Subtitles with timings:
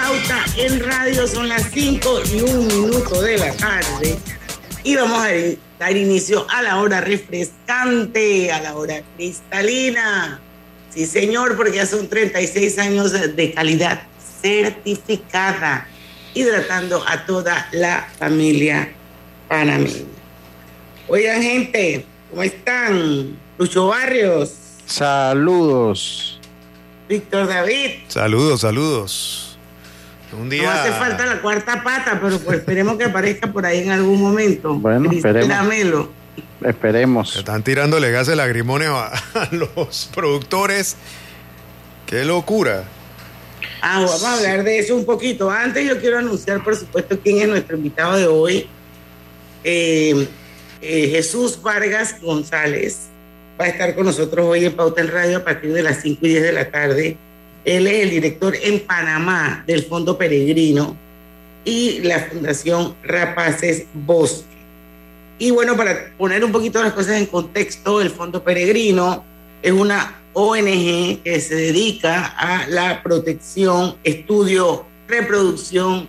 [0.00, 4.16] Pauta en Radio, son las 5 y un minuto de la tarde
[4.82, 5.28] y vamos a
[5.78, 10.40] dar inicio a la hora refrescante, a la hora cristalina.
[10.88, 14.00] Sí, señor, porque ya son 36 años de calidad
[14.40, 15.86] certificada,
[16.32, 18.92] hidratando a toda la familia
[19.48, 20.06] panameña.
[21.08, 23.36] Oigan, gente, ¿cómo están?
[23.58, 24.54] Lucho Barrios.
[24.86, 26.40] Saludos.
[27.06, 27.90] Víctor David.
[28.08, 29.49] Saludos, saludos.
[30.32, 30.62] Un día.
[30.62, 34.20] No hace falta la cuarta pata, pero pues esperemos que aparezca por ahí en algún
[34.20, 34.74] momento.
[34.74, 36.08] Bueno, esperemos.
[36.62, 37.36] Esperemos.
[37.36, 40.96] Están tirándole gases lagrimones a, a los productores.
[42.06, 42.84] ¡Qué locura!
[43.82, 45.50] Ah, vamos a hablar de eso un poquito.
[45.50, 48.68] Antes yo quiero anunciar, por supuesto, quién es nuestro invitado de hoy.
[49.64, 50.28] Eh,
[50.82, 53.08] eh, Jesús Vargas González
[53.60, 56.18] va a estar con nosotros hoy en Pauta en Radio a partir de las 5
[56.26, 57.16] y 10 de la tarde.
[57.64, 60.96] Él es el director en Panamá del Fondo Peregrino
[61.64, 64.46] y la Fundación Rapaces Bosque.
[65.38, 69.24] Y bueno, para poner un poquito las cosas en contexto, el Fondo Peregrino
[69.62, 76.08] es una ONG que se dedica a la protección, estudio, reproducción,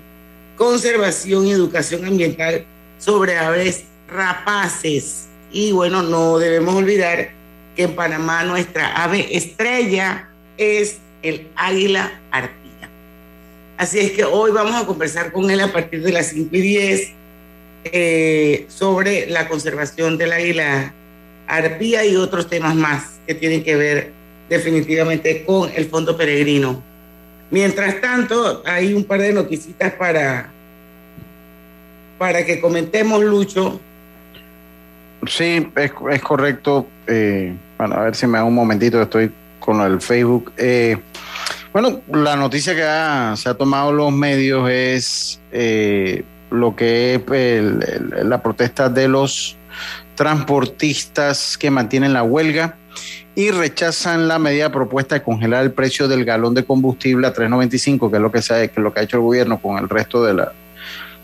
[0.55, 2.65] conservación y educación ambiental
[2.97, 5.27] sobre aves rapaces.
[5.52, 7.31] Y bueno, no debemos olvidar
[7.75, 12.89] que en Panamá nuestra ave estrella es el águila arpía.
[13.77, 16.61] Así es que hoy vamos a conversar con él a partir de las 5 y
[16.61, 17.14] 10
[17.83, 20.94] eh, sobre la conservación del águila
[21.47, 24.11] arpía y otros temas más que tienen que ver
[24.49, 26.83] definitivamente con el Fondo Peregrino.
[27.49, 30.52] Mientras tanto, hay un par de noticias para,
[32.17, 33.80] para que comentemos, Lucho.
[35.27, 36.88] Sí, es, es correcto.
[37.08, 40.52] Eh, bueno, a ver si me da un momentito, estoy con el Facebook.
[40.58, 40.98] Eh,
[41.72, 47.22] bueno, la noticia que ha, se ha tomado los medios es eh, lo que es
[47.32, 49.55] el, la protesta de los
[50.16, 52.76] transportistas que mantienen la huelga
[53.36, 58.10] y rechazan la medida propuesta de congelar el precio del galón de combustible a 3.95,
[58.10, 59.88] que es lo que, se, que es lo que ha hecho el gobierno con el
[59.88, 60.52] resto de, la,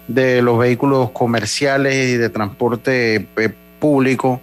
[0.08, 4.42] de los vehículos comerciales y de transporte eh, público.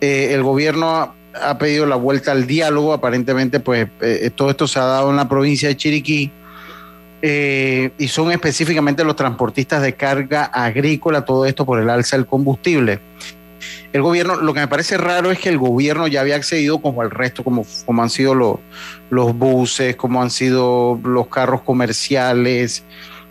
[0.00, 4.78] Eh, el gobierno ha, pedido la vuelta al diálogo, aparentemente pues eh, todo esto se
[4.78, 6.32] ha dado en la provincia de Chiriquí.
[7.22, 12.26] Eh, y son específicamente los transportistas de carga agrícola, todo esto por el alza del
[12.26, 13.00] combustible.
[13.92, 17.02] El gobierno, lo que me parece raro es que el gobierno ya había accedido como
[17.02, 18.58] el resto, como, como han sido los,
[19.10, 22.84] los buses, como han sido los carros comerciales,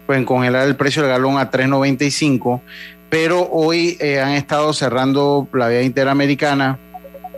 [0.05, 2.61] pueden congelar el precio del galón a 3.95,
[3.09, 6.79] pero hoy eh, han estado cerrando la vía interamericana.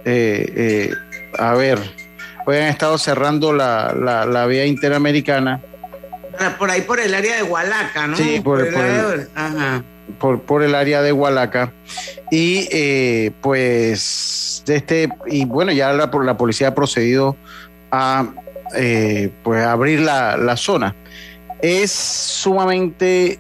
[0.09, 0.91] Eh, eh,
[1.38, 1.79] a ver,
[2.45, 5.62] hoy han estado cerrando la, la, la vía interamericana.
[6.57, 8.16] Por ahí por el área de Hualaca, ¿no?
[8.16, 9.84] Sí, por, por, el, por el, Ajá.
[10.19, 11.73] por el área de Hualaca.
[12.31, 17.35] Y eh, pues, este, y bueno, ya la, la policía ha procedido
[17.91, 18.28] a
[18.75, 20.95] eh, pues abrir la, la, zona.
[21.62, 23.39] Es sumamente.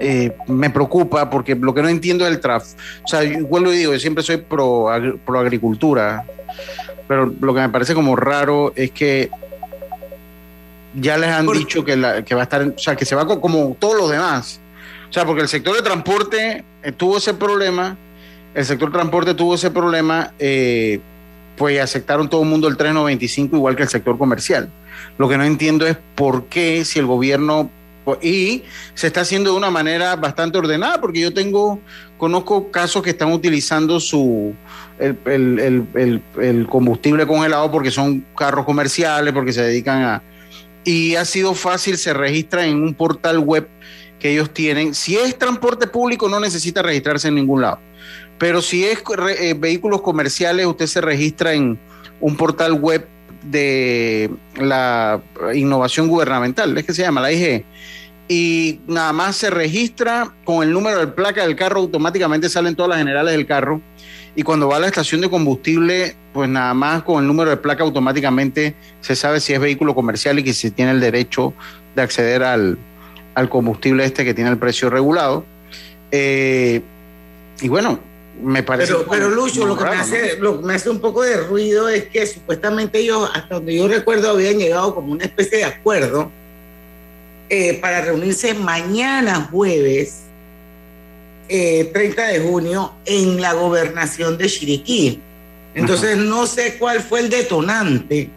[0.00, 2.80] Eh, me preocupa porque lo que no entiendo es el tráfico.
[3.04, 4.86] O sea, vuelvo y digo, yo siempre soy pro,
[5.24, 6.24] pro agricultura,
[7.06, 9.30] pero lo que me parece como raro es que
[10.94, 13.26] ya les han dicho que, la, que va a estar, o sea, que se va
[13.26, 14.60] como todos los demás.
[15.08, 17.96] O sea, porque el sector de transporte eh, tuvo ese problema,
[18.54, 21.00] el sector de transporte tuvo ese problema, eh,
[21.56, 24.70] pues aceptaron todo el mundo el 395 igual que el sector comercial.
[25.18, 27.70] Lo que no entiendo es por qué si el gobierno
[28.20, 28.62] y
[28.94, 31.80] se está haciendo de una manera bastante ordenada, porque yo tengo,
[32.18, 34.54] conozco casos que están utilizando su
[34.98, 40.22] el, el, el, combustible congelado porque son carros comerciales, porque se dedican a,
[40.84, 43.68] y ha sido fácil, se registra en un portal web
[44.20, 44.94] que ellos tienen.
[44.94, 47.78] Si es transporte público, no necesita registrarse en ningún lado.
[48.38, 49.02] Pero si es
[49.38, 51.78] eh, vehículos comerciales, usted se registra en
[52.20, 53.06] un portal web
[53.42, 55.20] de la
[55.54, 57.64] innovación gubernamental, es que se llama la IG.
[58.28, 62.90] Y nada más se registra con el número de placa del carro, automáticamente salen todas
[62.90, 63.80] las generales del carro.
[64.36, 67.56] Y cuando va a la estación de combustible, pues nada más con el número de
[67.56, 71.52] placa automáticamente se sabe si es vehículo comercial y que se tiene el derecho
[71.94, 72.78] de acceder al,
[73.34, 75.44] al combustible este que tiene el precio regulado.
[76.10, 76.82] Eh,
[77.60, 78.00] y bueno,
[78.42, 78.92] me parece...
[78.92, 81.88] Pero, pero Lucho, lo que, me hace, lo que me hace un poco de ruido
[81.88, 86.30] es que supuestamente ellos, hasta donde yo recuerdo, habían llegado como una especie de acuerdo
[87.48, 90.20] eh, para reunirse mañana jueves,
[91.48, 91.94] 30
[92.30, 95.20] eh, de junio, en la gobernación de Chiriquí.
[95.74, 98.30] Entonces no sé cuál fue el detonante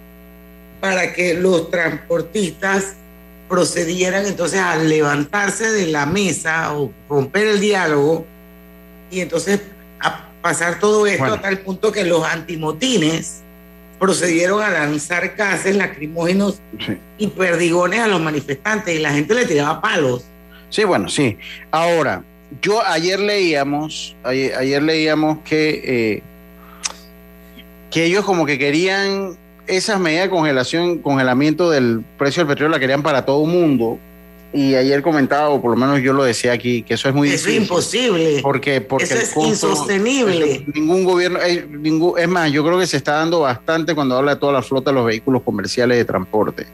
[0.79, 2.95] para que los transportistas
[3.47, 8.25] procedieran entonces a levantarse de la mesa o romper el diálogo
[9.09, 9.61] y entonces
[9.99, 13.41] a pasar todo esto a tal punto que los antimotines
[13.99, 16.61] procedieron a lanzar gases lacrimógenos
[17.17, 20.23] y perdigones a los manifestantes y la gente le tiraba palos.
[20.69, 21.37] Sí, bueno, sí.
[21.71, 22.23] Ahora,
[22.61, 26.23] yo ayer leíamos, ayer, leíamos que, eh,
[27.89, 32.79] que ellos como que querían esas medidas de congelación, congelamiento del precio del petróleo la
[32.79, 33.99] querían para todo el mundo.
[34.53, 37.29] Y ayer comentaba, o por lo menos yo lo decía aquí, que eso es muy
[37.29, 37.49] difícil.
[37.49, 38.39] Eso es imposible.
[38.41, 40.65] Porque, porque eso es insostenible.
[40.73, 44.35] ningún gobierno, eh, ningún, es más, yo creo que se está dando bastante cuando habla
[44.35, 46.65] de toda la flota de los vehículos comerciales de transporte.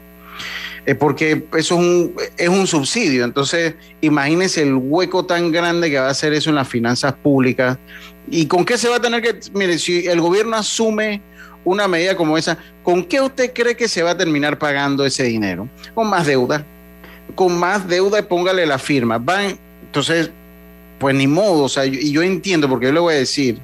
[0.86, 3.24] Eh, porque eso es un, es un subsidio.
[3.24, 7.78] Entonces, imagínense el hueco tan grande que va a hacer eso en las finanzas públicas.
[8.30, 11.22] ¿Y con qué se va a tener que, mire, si el gobierno asume
[11.64, 15.24] una medida como esa, ¿con qué usted cree que se va a terminar pagando ese
[15.24, 15.68] dinero?
[15.94, 16.64] Con más deuda.
[17.34, 19.18] Con más deuda y póngale la firma.
[19.18, 20.30] Van, entonces,
[20.98, 23.58] pues ni modo, o sea, y yo entiendo, porque yo le voy a decir,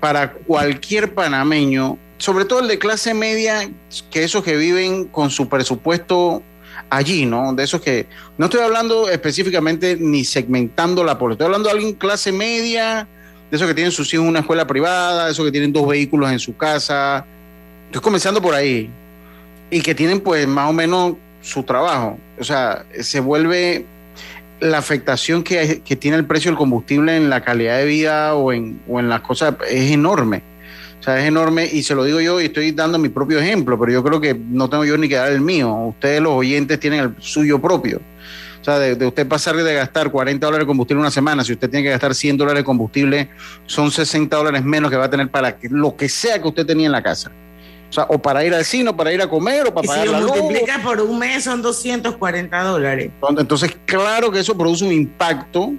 [0.00, 3.70] para cualquier panameño, sobre todo el de clase media,
[4.10, 6.42] que esos que viven con su presupuesto
[6.90, 7.52] allí, ¿no?
[7.54, 8.06] De esos que,
[8.36, 13.08] no estoy hablando específicamente ni segmentando la población, estoy hablando de alguien clase media,
[13.50, 15.86] de esos que tienen sus hijos en una escuela privada, de esos que tienen dos
[15.86, 17.24] vehículos en su casa.
[17.86, 18.90] Estoy comenzando por ahí.
[19.70, 22.18] Y que tienen pues más o menos su trabajo.
[22.38, 23.86] O sea, se vuelve
[24.60, 28.52] la afectación que, que tiene el precio del combustible en la calidad de vida o
[28.52, 30.42] en, o en las cosas es enorme.
[31.00, 33.78] O sea, es enorme y se lo digo yo y estoy dando mi propio ejemplo,
[33.78, 35.72] pero yo creo que no tengo yo ni que dar el mío.
[35.72, 38.00] Ustedes los oyentes tienen el suyo propio.
[38.60, 41.70] O sea, de, usted pasar de gastar 40 dólares de combustible una semana, si usted
[41.70, 43.28] tiene que gastar 100 dólares de combustible,
[43.66, 46.86] son 60 dólares menos que va a tener para lo que sea que usted tenía
[46.86, 47.30] en la casa.
[47.88, 50.06] O sea, o para ir al cine, o para ir a comer, o para pagar
[50.06, 53.10] si lo multiplica por un mes son 240 dólares.
[53.38, 55.72] Entonces, claro que eso produce un impacto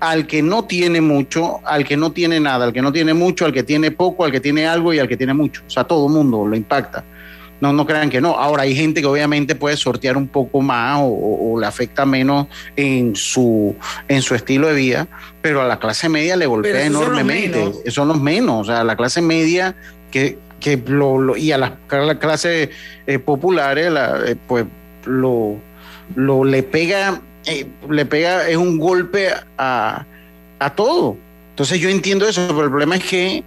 [0.00, 3.44] al que no tiene mucho, al que no tiene nada, al que no tiene mucho,
[3.44, 5.62] al que tiene poco, al que tiene algo y al que tiene mucho.
[5.66, 7.04] O sea, todo el mundo lo impacta.
[7.60, 8.38] No, no crean que no.
[8.38, 12.46] Ahora hay gente que obviamente puede sortear un poco más o, le afecta menos
[12.76, 13.74] en su,
[14.06, 15.08] en su estilo de vida,
[15.42, 17.60] pero a la clase media le golpea enormemente.
[17.86, 18.60] Son, son los menos.
[18.60, 19.74] O sea, la clase media
[20.12, 22.70] que, que lo, y a las la clases
[23.06, 23.92] eh, populares,
[24.26, 24.66] eh, pues
[25.04, 25.56] lo,
[26.16, 30.04] lo le pega, eh, le pega, es un golpe a,
[30.58, 31.16] a todo.
[31.50, 33.44] Entonces yo entiendo eso, pero el problema es que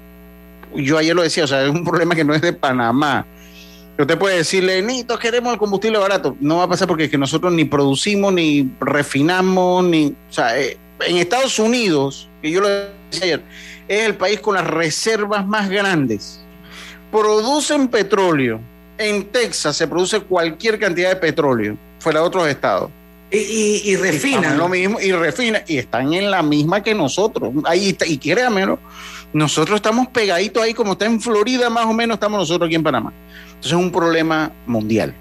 [0.76, 3.26] yo ayer lo decía, o sea, es un problema que no es de Panamá
[4.02, 6.36] Usted puede decirle, Nito, queremos el combustible barato.
[6.40, 10.08] No va a pasar porque es que nosotros ni producimos, ni refinamos, ni.
[10.08, 13.42] O sea, en Estados Unidos, que yo lo decía ayer,
[13.88, 16.41] es el país con las reservas más grandes.
[17.12, 18.60] Producen petróleo.
[18.98, 22.90] En Texas se produce cualquier cantidad de petróleo, fuera de otros estados.
[23.32, 24.58] Y, y, refinan.
[24.58, 27.54] lo mismo, y refina y están en la misma que nosotros.
[27.64, 28.66] Ahí está, y créanme,
[29.34, 32.84] nosotros estamos pegaditos ahí, como está en Florida, más o menos, estamos nosotros aquí en
[32.84, 33.14] Panamá.
[33.46, 35.14] Entonces es un problema mundial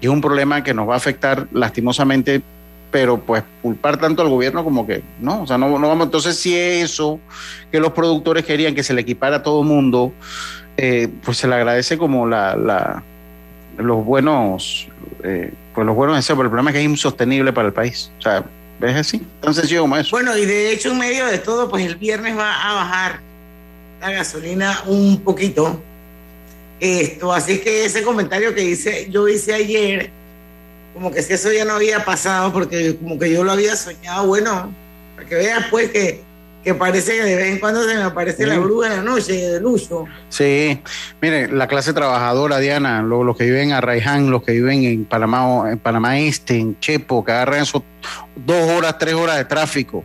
[0.00, 2.42] y es un problema que nos va a afectar lastimosamente,
[2.90, 6.06] pero pues culpar tanto al gobierno como que no, o sea, no, no vamos.
[6.06, 7.18] Entonces, si eso
[7.72, 10.12] que los productores querían que se le equipara a todo el mundo,
[10.76, 13.02] eh, pues se le agradece como la, la
[13.78, 14.88] los buenos,
[15.22, 18.10] eh, pues los buenos deseos, pero el problema es que es insostenible para el país.
[18.18, 18.44] O sea,
[18.80, 20.10] es así, tan sencillo como eso.
[20.10, 23.20] Bueno, y de hecho, en medio de todo, pues el viernes va a bajar
[24.00, 25.80] la gasolina un poquito
[26.80, 27.32] esto.
[27.32, 30.10] Así que ese comentario que hice, yo hice ayer,
[30.94, 34.26] como que si eso ya no había pasado, porque como que yo lo había soñado,
[34.26, 34.72] bueno,
[35.14, 36.22] para que veas pues que,
[36.66, 39.34] que parece que de vez en cuando se me aparece la bruja en la noche
[39.34, 40.08] de lujo.
[40.30, 40.80] Sí,
[41.22, 45.70] mire, la clase trabajadora, Diana, los, que viven a Raiján, los que viven en Panamá,
[45.70, 47.84] en Panamá Este, en Chepo, que agarran esos
[48.34, 50.02] dos horas, tres horas de tráfico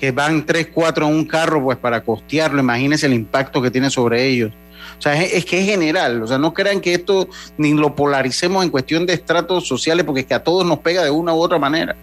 [0.00, 3.88] que van tres, cuatro en un carro, pues para costearlo, imagínense el impacto que tiene
[3.88, 4.50] sobre ellos.
[4.98, 6.20] O sea, es, que es general.
[6.20, 10.22] O sea, no crean que esto ni lo polaricemos en cuestión de estratos sociales, porque
[10.22, 11.94] es que a todos nos pega de una u otra manera.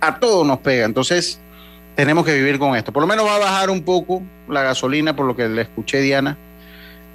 [0.00, 0.86] A todos nos pega.
[0.86, 1.40] Entonces,
[1.98, 2.92] tenemos que vivir con esto.
[2.92, 6.00] Por lo menos va a bajar un poco la gasolina, por lo que le escuché,
[6.00, 6.38] Diana.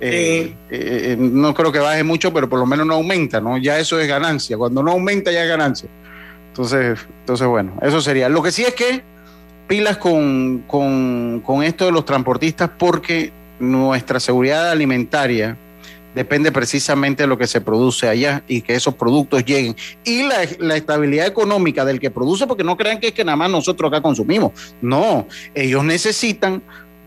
[0.01, 3.57] Eh, eh, eh, no creo que baje mucho, pero por lo menos no aumenta, ¿no?
[3.57, 4.57] Ya eso es ganancia.
[4.57, 5.87] Cuando no aumenta, ya es ganancia.
[6.49, 8.27] Entonces, entonces, bueno, eso sería.
[8.27, 9.01] Lo que sí es que
[9.67, 15.55] pilas con, con, con esto de los transportistas porque nuestra seguridad alimentaria
[16.15, 19.75] depende precisamente de lo que se produce allá y que esos productos lleguen.
[20.03, 23.35] Y la, la, estabilidad económica del que produce, porque no crean que es que nada
[23.35, 24.51] más nosotros acá consumimos.
[24.81, 26.61] No, ellos necesitan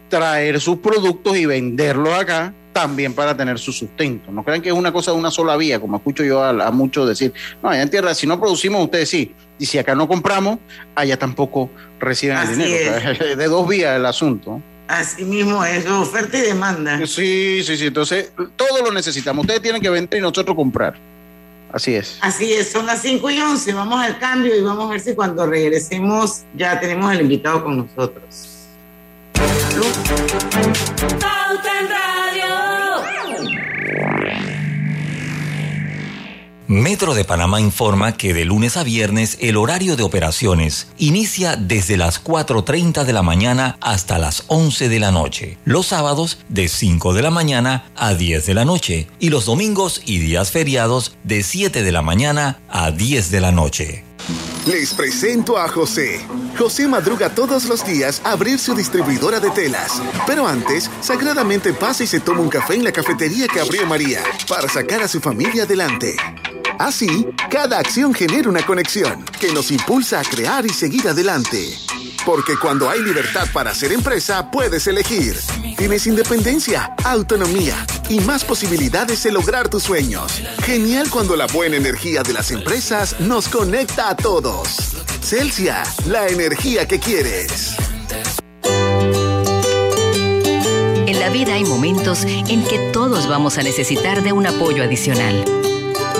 [0.08, 4.30] traer sus productos y venderlos acá también para tener su sustento.
[4.30, 6.70] No crean que es una cosa de una sola vía, como escucho yo a, a
[6.70, 7.32] muchos decir,
[7.62, 10.58] no, allá en tierra, si no producimos, ustedes sí, y si acá no compramos,
[10.94, 12.96] allá tampoco reciben Así el dinero.
[12.96, 13.20] Es.
[13.20, 14.60] O sea, de dos vías el asunto.
[14.88, 16.98] Así mismo es, oferta y demanda.
[17.06, 17.86] Sí, sí, sí.
[17.86, 19.44] Entonces, todo lo necesitamos.
[19.44, 20.94] Ustedes tienen que vender y nosotros comprar.
[21.72, 22.18] Así es.
[22.20, 23.72] Así es, son las 5 y 11.
[23.72, 27.78] Vamos al cambio y vamos a ver si cuando regresemos ya tenemos el invitado con
[27.78, 28.56] nosotros.
[36.68, 41.96] Metro de Panamá informa que de lunes a viernes el horario de operaciones inicia desde
[41.96, 45.58] las 4.30 de la mañana hasta las 11 de la noche.
[45.64, 50.02] Los sábados de 5 de la mañana a 10 de la noche y los domingos
[50.06, 54.04] y días feriados de 7 de la mañana a 10 de la noche.
[54.66, 56.20] Les presento a José.
[56.58, 60.02] José madruga todos los días a abrir su distribuidora de telas.
[60.26, 64.24] Pero antes, sagradamente pasa y se toma un café en la cafetería que abrió María
[64.48, 66.16] para sacar a su familia adelante.
[66.78, 71.74] Así, cada acción genera una conexión que nos impulsa a crear y seguir adelante.
[72.26, 75.36] Porque cuando hay libertad para hacer empresa, puedes elegir.
[75.76, 80.42] Tienes independencia, autonomía y más posibilidades de lograr tus sueños.
[80.64, 84.96] Genial cuando la buena energía de las empresas nos conecta a todos.
[85.22, 87.76] Celsia, la energía que quieres.
[91.06, 95.44] En la vida hay momentos en que todos vamos a necesitar de un apoyo adicional.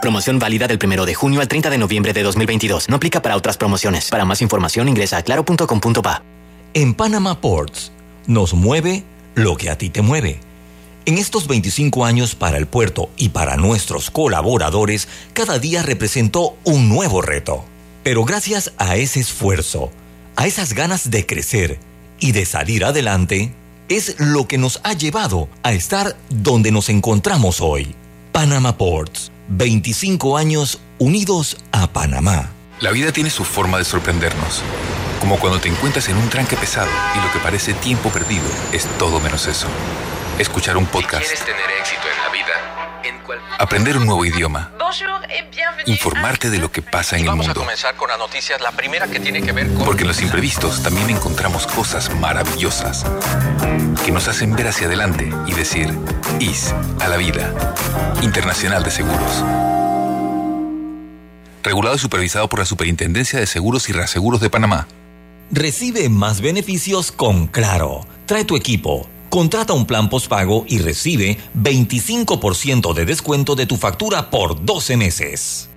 [0.00, 2.88] Promoción válida del 1 de junio al 30 de noviembre de 2022.
[2.88, 4.08] No aplica para otras promociones.
[4.08, 6.22] Para más información ingresa a claro.com.pa.
[6.72, 7.92] En Panama Ports
[8.26, 9.04] nos mueve
[9.34, 10.40] lo que a ti te mueve.
[11.04, 16.88] En estos 25 años para el puerto y para nuestros colaboradores, cada día representó un
[16.88, 17.64] nuevo reto.
[18.02, 19.90] Pero gracias a ese esfuerzo,
[20.36, 21.78] a esas ganas de crecer
[22.18, 23.52] y de salir adelante,
[23.90, 27.94] es lo que nos ha llevado a estar donde nos encontramos hoy.
[28.32, 32.50] Panama Ports 25 años unidos a Panamá.
[32.80, 34.62] La vida tiene su forma de sorprendernos.
[35.18, 38.86] Como cuando te encuentras en un tranque pesado y lo que parece tiempo perdido es
[38.96, 39.66] todo menos eso.
[40.38, 41.24] Escuchar un podcast.
[41.24, 42.79] Si quieres tener éxito en la vida.
[43.58, 44.72] Aprender un nuevo idioma.
[45.86, 47.60] Informarte de lo que pasa en el Vamos mundo.
[47.60, 48.60] a comenzar con las noticias.
[48.60, 49.84] La primera que tiene que ver con...
[49.84, 53.04] Porque en los imprevistos también encontramos cosas maravillosas
[54.04, 55.96] que nos hacen ver hacia adelante y decir
[56.38, 57.52] IS a la vida.
[58.22, 59.44] Internacional de Seguros.
[61.62, 64.86] Regulado y supervisado por la Superintendencia de Seguros y Reaseguros de Panamá.
[65.50, 68.06] Recibe más beneficios con Claro.
[68.26, 69.08] Trae tu equipo.
[69.30, 75.70] Contrata un plan postpago y recibe 25% de descuento de tu factura por 12 meses.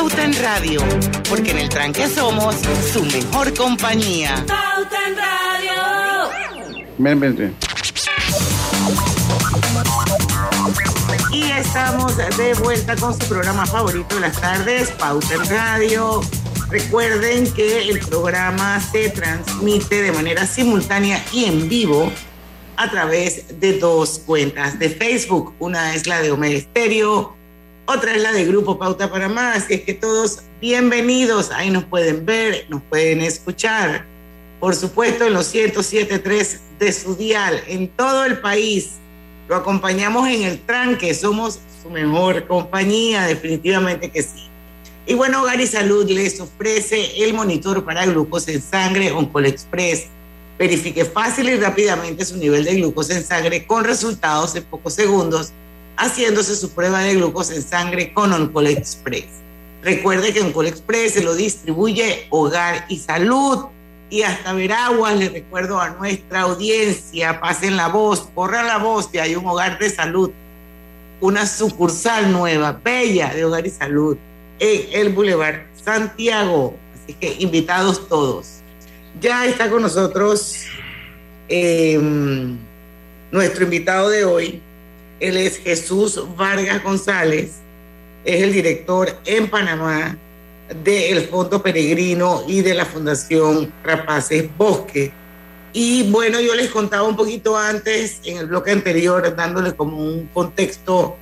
[0.00, 0.80] Pauta en Radio,
[1.28, 2.54] porque en el tranque somos
[2.90, 4.34] su mejor compañía.
[4.46, 6.82] Pauta en Radio.
[6.96, 7.56] Ven, ven, ven.
[11.30, 16.22] Y estamos de vuelta con su programa favorito de las tardes, Pauta en Radio.
[16.70, 22.10] Recuerden que el programa se transmite de manera simultánea y en vivo
[22.78, 25.52] a través de dos cuentas de Facebook.
[25.58, 27.38] Una es la de Omega Estéreo
[27.86, 29.64] otra es la de Grupo Pauta para Más.
[29.64, 31.50] Así es que todos bienvenidos.
[31.50, 34.04] Ahí nos pueden ver, nos pueden escuchar.
[34.60, 38.92] Por supuesto, en los 107.3 de su dial, en todo el país.
[39.48, 41.12] Lo acompañamos en el tranque.
[41.14, 44.48] Somos su mejor compañía, definitivamente que sí.
[45.06, 50.06] Y bueno, Hogar y Salud les ofrece el monitor para glucosa en sangre Oncol Express.
[50.58, 55.52] Verifique fácil y rápidamente su nivel de glucosa en sangre con resultados en pocos segundos
[56.00, 59.26] haciéndose su prueba de glucosa en sangre con Oncol Express.
[59.82, 63.66] Recuerde que Oncol Express se lo distribuye Hogar y Salud
[64.08, 65.18] y hasta Veraguas.
[65.18, 69.78] Le recuerdo a nuestra audiencia, pasen la voz, corran la voz que hay un hogar
[69.78, 70.30] de salud,
[71.20, 74.16] una sucursal nueva, bella de Hogar y Salud
[74.58, 76.74] en el Boulevard Santiago.
[76.94, 78.60] Así que invitados todos.
[79.20, 80.64] Ya está con nosotros
[81.48, 82.56] em,
[83.30, 84.62] nuestro invitado de hoy,
[85.20, 87.52] él es Jesús Vargas González,
[88.24, 90.16] es el director en Panamá
[90.82, 95.12] del Fondo Peregrino y de la Fundación Rapaces Bosque.
[95.72, 100.26] Y bueno, yo les contaba un poquito antes, en el bloque anterior, dándole como un
[100.32, 101.16] contexto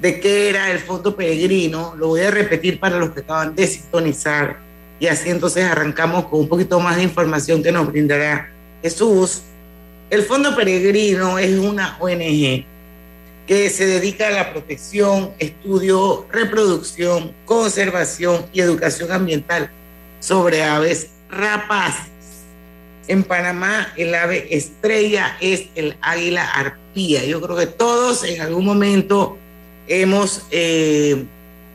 [0.00, 1.94] de qué era el Fondo Peregrino.
[1.96, 4.58] Lo voy a repetir para los que acaban de sintonizar.
[4.98, 8.50] Y así entonces arrancamos con un poquito más de información que nos brindará
[8.82, 9.42] Jesús.
[10.10, 12.71] El Fondo Peregrino es una ONG
[13.46, 19.70] que se dedica a la protección, estudio, reproducción, conservación y educación ambiental
[20.20, 22.10] sobre aves rapaces.
[23.08, 27.24] En Panamá el ave estrella es el águila arpía.
[27.24, 29.36] Yo creo que todos en algún momento
[29.88, 31.24] hemos, eh,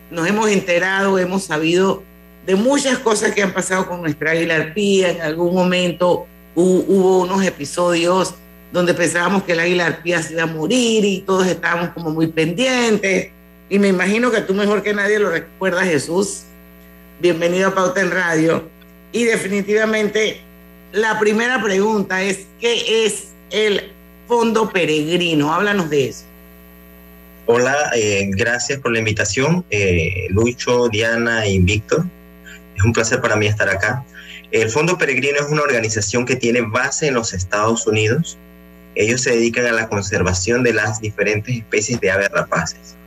[0.10, 2.02] nos hemos enterado, hemos sabido
[2.46, 5.12] de muchas cosas que han pasado con nuestra águila arpía.
[5.12, 6.26] En algún momento
[6.56, 8.36] hubo unos episodios
[8.78, 12.28] donde pensábamos que el águila arpía se iba a morir y todos estábamos como muy
[12.28, 13.32] pendientes.
[13.72, 16.44] Y me imagino que tú mejor que nadie lo recuerdas, Jesús.
[17.20, 18.70] Bienvenido a Pauta en Radio.
[19.12, 20.42] Y definitivamente
[20.92, 23.94] la primera pregunta es, ¿qué es el
[24.28, 25.52] Fondo Peregrino?
[25.52, 26.26] Háblanos de eso.
[27.48, 32.06] Hola, eh, gracias por la invitación, eh, Lucho, Diana y Víctor.
[32.76, 34.06] Es un placer para mí estar acá.
[34.52, 38.38] El Fondo Peregrino es una organización que tiene base en los Estados Unidos
[38.98, 42.98] ellos se dedican a la conservación de las diferentes especies de aves rapaces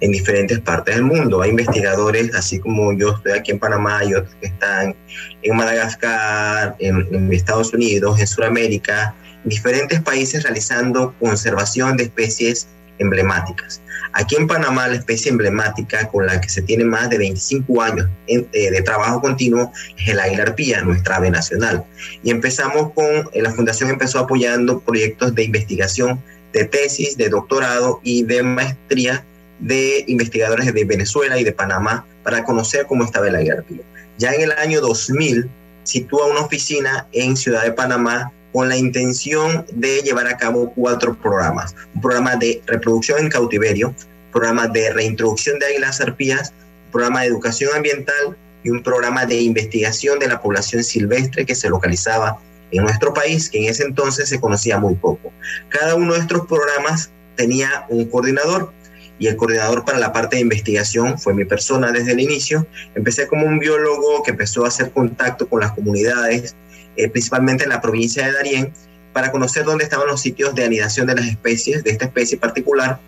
[0.00, 1.42] en diferentes partes del mundo.
[1.42, 4.96] Hay investigadores, así como yo estoy aquí en Panamá, y otros que están
[5.42, 12.66] en Madagascar, en, Estados Unidos, en Sudamérica, en diferentes países realizando conservación de especies
[13.02, 13.82] emblemáticas.
[14.14, 18.08] Aquí en Panamá, la especie emblemática con la que se tiene más de 25 años
[18.26, 21.84] eh, de trabajo continuo es el águila arpía, nuestra ave nacional.
[22.22, 28.00] Y empezamos con, eh, la fundación empezó apoyando proyectos de investigación, de tesis, de doctorado
[28.02, 29.24] y de maestría
[29.60, 33.82] de investigadores de Venezuela y de Panamá para conocer cómo estaba el águila arpía.
[34.18, 35.48] Ya en el año 2000
[35.84, 41.16] sitúa una oficina en Ciudad de Panamá con la intención de llevar a cabo cuatro
[41.16, 41.74] programas.
[41.94, 43.94] Un programa de reproducción en cautiverio,
[44.30, 46.52] programa de reintroducción de águilas arpías,
[46.90, 51.68] programa de educación ambiental y un programa de investigación de la población silvestre que se
[51.68, 52.38] localizaba
[52.70, 55.32] en nuestro país, que en ese entonces se conocía muy poco.
[55.68, 58.72] Cada uno de estos programas tenía un coordinador
[59.18, 62.66] y el coordinador para la parte de investigación fue mi persona desde el inicio.
[62.94, 66.56] Empecé como un biólogo que empezó a hacer contacto con las comunidades,
[66.96, 68.72] eh, principalmente en la provincia de Darién,
[69.12, 72.98] para conocer dónde estaban los sitios de anidación de las especies, de esta especie particular,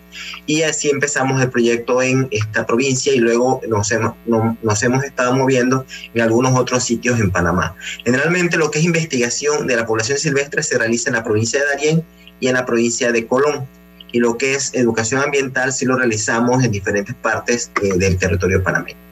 [0.45, 6.21] y así empezamos el proyecto en esta provincia y luego nos hemos, estado moviendo en
[6.21, 7.75] algunos otros sitios en Panamá.
[8.03, 11.65] Generalmente lo que es investigación de la población silvestre se realiza en la provincia de
[11.65, 12.03] Darién
[12.39, 13.67] y en la provincia de Colón,
[14.11, 18.63] y lo que es educación ambiental sí lo realizamos en diferentes partes eh, del territorio
[18.63, 19.04] panameño.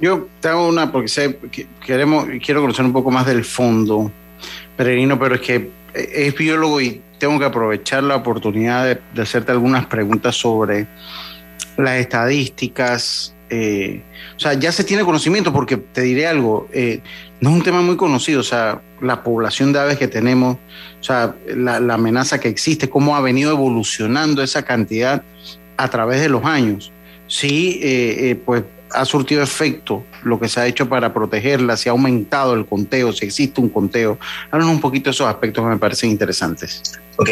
[0.00, 4.10] Yo te hago una porque sé que queremos, quiero conocer un poco más del fondo,
[4.76, 9.86] Peregrino, pero es que es biólogo y tengo que aprovechar la oportunidad de, hacerte algunas
[9.86, 10.86] preguntas sobre
[11.78, 13.34] las estadísticas.
[13.48, 14.02] eh,
[14.36, 17.00] o sea, ya se tiene conocimiento porque te diré algo, eh,
[17.40, 20.56] no es un tema muy conocido, o sea, la población de aves que tenemos,
[21.00, 25.22] o sea, la, amenaza que existe, cómo ha venido evolucionando esa cantidad
[25.76, 26.92] a través de los años.
[27.28, 31.92] Sí, eh, pues ha surtido efecto lo que se ha hecho para protegerla, si ha
[31.92, 34.18] aumentado el conteo, si existe un conteo.
[34.50, 36.82] Háblanos un poquito esos aspectos que me parecen interesantes.
[37.18, 37.30] Ok,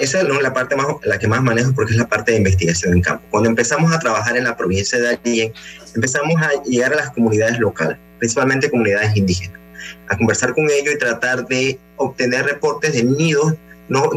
[0.00, 2.92] esa es la parte más, la que más manejo porque es la parte de investigación
[2.92, 3.24] en campo.
[3.30, 5.52] Cuando empezamos a trabajar en la provincia de Darién,
[5.94, 9.58] empezamos a llegar a las comunidades locales, principalmente comunidades indígenas,
[10.08, 13.54] a conversar con ellos y tratar de obtener reportes de nidos.
[13.88, 14.10] No,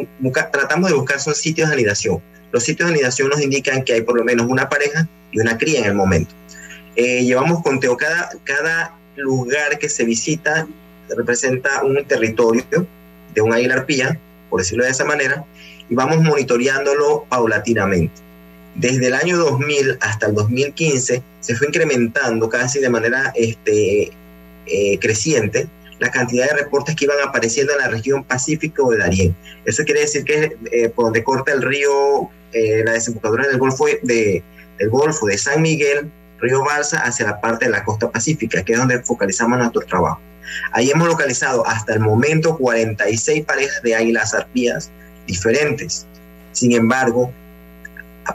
[0.52, 2.22] tratamos de buscar son sitios de anidación.
[2.52, 5.58] Los sitios de anidación nos indican que hay por lo menos una pareja y una
[5.58, 6.34] cría en el momento.
[6.96, 10.68] Eh, llevamos conteo, cada, cada lugar que se visita
[11.10, 12.64] representa un territorio
[13.34, 15.46] de un águila arpía, por decirlo de esa manera,
[15.90, 18.22] y vamos monitoreándolo paulatinamente.
[18.76, 24.12] Desde el año 2000 hasta el 2015 se fue incrementando casi de manera este,
[24.66, 25.68] eh, creciente
[26.00, 29.36] la cantidad de reportes que iban apareciendo en la región Pacífico de Darién.
[29.64, 33.86] Eso quiere decir que eh, por donde corta el río, eh, la desembocadura del Golfo
[33.86, 34.44] de,
[34.78, 38.74] del Golfo de San Miguel, río Balsa, hacia la parte de la costa pacífica, que
[38.74, 40.20] es donde focalizamos nuestro trabajo.
[40.72, 44.92] Ahí hemos localizado hasta el momento 46 parejas de águilas arpías
[45.28, 46.06] diferentes.
[46.52, 47.32] Sin embargo,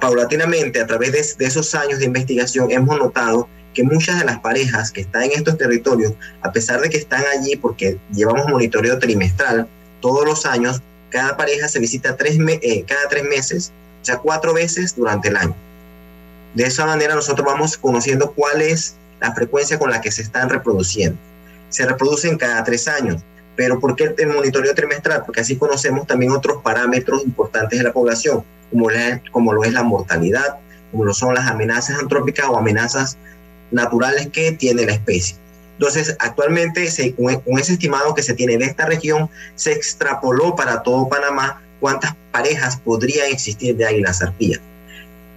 [0.01, 4.41] paulatinamente, a través de, de esos años de investigación, hemos notado que muchas de las
[4.41, 8.99] parejas que están en estos territorios, a pesar de que están allí porque llevamos monitoreo
[8.99, 9.69] trimestral
[10.01, 14.55] todos los años, cada pareja se visita tres eh, cada tres meses, o sea, cuatro
[14.55, 15.55] veces durante el año.
[16.55, 20.49] De esa manera nosotros vamos conociendo cuál es la frecuencia con la que se están
[20.49, 21.19] reproduciendo.
[21.69, 23.23] Se reproducen cada tres años.
[23.57, 25.23] Pero ¿por qué el monitoreo trimestral?
[25.27, 30.57] Porque así conocemos también otros parámetros importantes de la población, como, lo es la mortalidad,
[30.91, 33.19] como lo son las amenazas antrópicas o amenazas
[33.71, 35.37] naturales que tiene la especie.
[35.75, 40.83] Entonces, actualmente, se- con ese estimado que se tiene de esta región, se extrapoló para
[40.83, 44.61] todo Panamá cuántas parejas podrían existir de águilas arpías.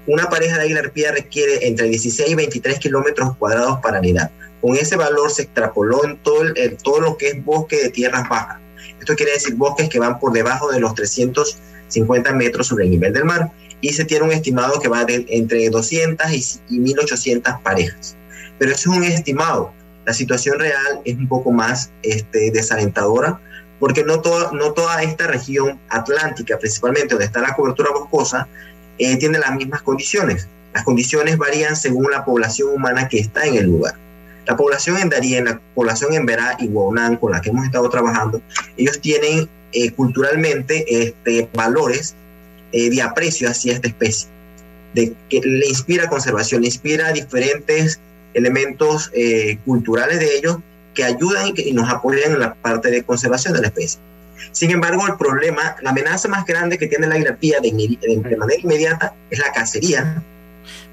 [0.08, 4.32] Una pareja de águila arpía requiere entre 16 y 23 kilómetros cuadrados para anidar.
[4.62, 7.90] Con ese valor se extrapoló en todo, el- en todo lo que es bosque de
[7.90, 8.60] tierras bajas.
[9.00, 13.14] Esto quiere decir bosques que van por debajo de los 350 metros sobre el nivel
[13.14, 17.56] del mar y se tiene un estimado que va de entre 200 y, y 1800
[17.64, 18.16] parejas.
[18.58, 19.74] Pero eso es un estimado.
[20.06, 23.40] La situación real es un poco más este, desalentadora
[23.80, 24.22] porque no,
[24.54, 28.48] no toda esta región atlántica, principalmente donde está la cobertura boscosa,
[28.98, 30.48] eh, tiene las mismas condiciones.
[30.74, 33.96] Las condiciones varían según la población humana que está en el lugar.
[34.46, 37.90] La población en Darien, la población en Verá y Guaunán, con la que hemos estado
[37.90, 38.42] trabajando,
[38.76, 42.16] ellos tienen eh, culturalmente este, valores
[42.74, 44.28] eh, de aprecio hacia esta especie,
[44.94, 48.00] de que le inspira conservación, le inspira diferentes
[48.34, 50.58] elementos eh, culturales de ellos
[50.94, 54.00] que ayudan y, nos apoyan en la parte de conservación de la especie.
[54.52, 58.30] Sin embargo, el problema, la amenaza más grande que tiene la grapía de, inmedi- de,
[58.30, 60.22] de manera inmediata es la cacería.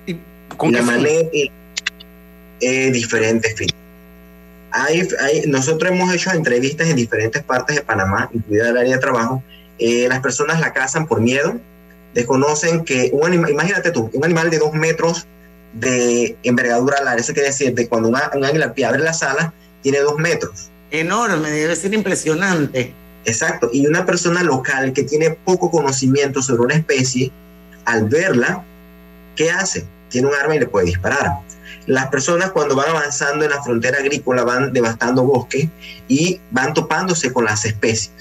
[0.07, 1.29] ¿Y y la manera
[2.61, 3.75] eh, diferentes fines.
[4.73, 9.01] Hay, hay- nosotros hemos hecho entrevistas en diferentes partes de Panamá, incluida el área de
[9.01, 9.43] trabajo.
[9.79, 11.59] Eh, las personas la cazan por miedo,
[12.15, 15.27] desconocen que un animal, imagínate tú, un animal de dos metros
[15.73, 20.01] de envergadura alar, eso quiere decir de cuando una, un águila abre las alas, tiene
[20.01, 20.69] dos metros.
[20.91, 22.93] Enorme, debe ser impresionante.
[23.25, 27.31] Exacto, y una persona local que tiene poco conocimiento sobre una especie,
[27.85, 28.65] al verla,
[29.37, 29.87] ¿qué hace?
[30.09, 31.33] Tiene un arma y le puede disparar.
[31.87, 35.69] Las personas cuando van avanzando en la frontera agrícola van devastando bosques
[36.09, 38.13] y van topándose con las especies.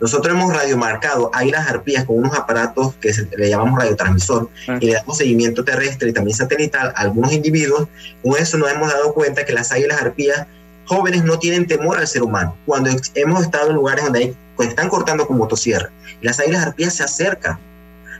[0.00, 4.92] Nosotros hemos radiomarcado águilas arpías con unos aparatos que se- le llamamos radiotransmisor y le
[4.94, 7.88] damos seguimiento terrestre y también satelital a algunos individuos.
[8.22, 10.46] Con eso nos hemos dado cuenta que las águilas arpías
[10.86, 12.56] jóvenes no tienen temor al ser humano.
[12.64, 15.90] Cuando hemos estado en lugares donde están cortando con motosierra,
[16.22, 17.58] las águilas arpías se acercan.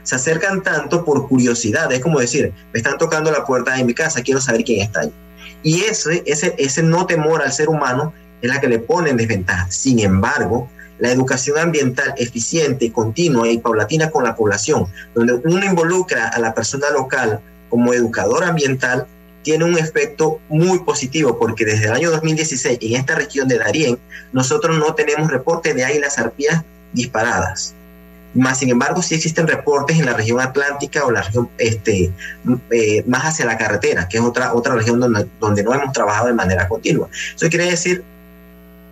[0.03, 3.93] Se acercan tanto por curiosidad, es como decir, me están tocando la puerta de mi
[3.93, 5.13] casa, quiero saber quién está ahí.
[5.63, 9.17] Y ese, ese, ese no temor al ser humano es la que le pone en
[9.17, 9.69] desventaja.
[9.69, 16.29] Sin embargo, la educación ambiental eficiente, continua y paulatina con la población, donde uno involucra
[16.29, 19.07] a la persona local como educador ambiental,
[19.47, 23.97] tiene un efecto muy positivo porque desde el año 2016 en esta región de Darién
[24.33, 27.73] nosotros no tenemos reporte de águilas arpías disparadas.
[28.33, 32.11] Más sin embargo, sí existen reportes en la región atlántica o la región este,
[32.71, 36.27] eh, más hacia la carretera, que es otra, otra región donde, donde no hemos trabajado
[36.27, 37.07] de manera continua.
[37.33, 38.03] Eso quiere decir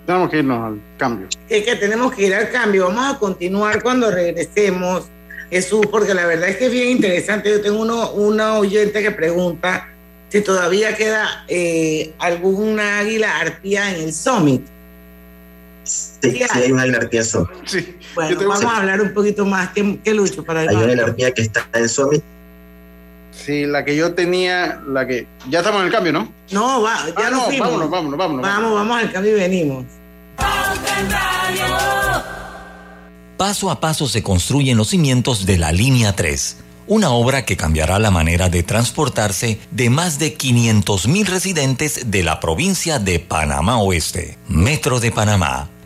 [0.06, 1.28] tenemos que irnos al cambio.
[1.50, 2.88] Es que tenemos que ir al cambio.
[2.88, 5.10] Vamos a continuar cuando regresemos,
[5.50, 7.50] Jesús, porque la verdad es que es bien interesante.
[7.50, 9.90] Yo tengo uno, una oyente que pregunta
[10.36, 14.62] si todavía queda eh, alguna águila arpía en el Summit.
[15.86, 17.50] Sí, sí, hay una águila arpía en Summit.
[17.66, 17.98] Sí.
[18.16, 19.70] Bueno, vamos a hablar un poquito más.
[19.70, 22.22] ¿Qué, qué Lucho para Hay una águila arpía que está en Summit.
[23.32, 25.28] Sí, la que yo tenía, la que.
[25.50, 26.32] Ya estamos en el cambio, ¿no?
[26.52, 27.68] No, va, ya Ah, nos no, fuimos.
[27.68, 28.42] vámonos, vámonos, vámonos.
[28.42, 29.86] Vamos, vamos al cambio y venimos.
[33.38, 38.00] Paso a paso se construyen los cimientos de la Línea 3, una obra que cambiará
[38.00, 44.38] la manera de transportarse de más de 500.000 residentes de la provincia de Panamá Oeste.
[44.48, 45.70] Metro de Panamá,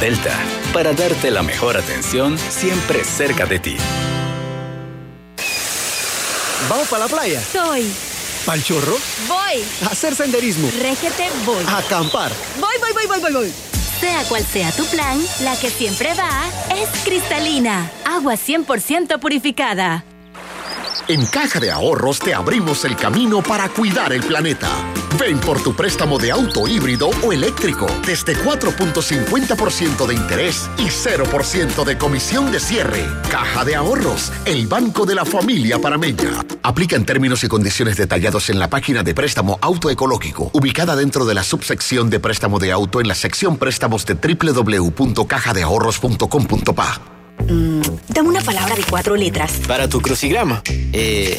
[0.00, 0.32] Delta,
[0.72, 3.76] para darte la mejor atención siempre cerca de ti.
[6.68, 7.40] ¿Vamos para la playa?
[7.40, 7.92] Soy.
[8.46, 8.96] ¿Pal chorro?
[9.26, 9.64] Voy.
[9.82, 10.70] A hacer senderismo.
[10.80, 11.64] Régete, voy.
[11.66, 12.30] A acampar.
[12.60, 13.52] Voy, voy, voy, voy, voy, voy.
[14.00, 16.44] Sea cual sea tu plan, la que siempre va
[16.76, 17.90] es cristalina.
[18.04, 20.04] Agua 100% purificada.
[21.08, 24.68] En Caja de Ahorros te abrimos el camino para cuidar el planeta.
[25.18, 31.84] Ven por tu préstamo de auto híbrido o eléctrico desde 4.50% de interés y 0%
[31.84, 33.04] de comisión de cierre.
[33.30, 36.44] Caja de Ahorros, el banco de la familia parameña.
[36.62, 41.34] Aplica en términos y condiciones detallados en la página de préstamo autoecológico, ubicada dentro de
[41.34, 47.00] la subsección de préstamo de auto en la sección préstamos de www.cajadeahorros.com.pa.
[48.08, 49.60] Dame una palabra de cuatro letras.
[49.66, 50.62] Para tu crucigrama.
[50.92, 51.38] Eh,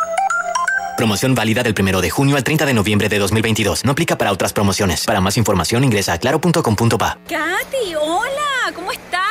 [1.01, 3.85] Promoción válida del 1 de junio al 30 de noviembre de 2022.
[3.85, 5.03] No aplica para otras promociones.
[5.03, 7.17] Para más información ingresa a claro.com.pa.
[7.27, 9.30] Katy, hola, ¿cómo estás?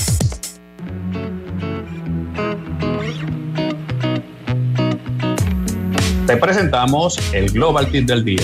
[6.31, 8.39] Te presentamos el Global Tip del día.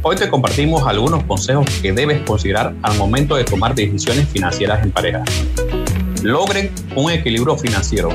[0.00, 4.90] Hoy te compartimos algunos consejos que debes considerar al momento de tomar decisiones financieras en
[4.90, 5.22] pareja.
[6.22, 8.08] Logren un equilibrio financiero,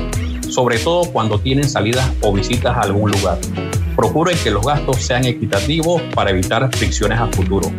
[0.50, 3.38] sobre todo cuando tienen salidas o visitas a algún lugar.
[3.94, 7.70] Procuren que los gastos sean equitativos para evitar fricciones a futuro.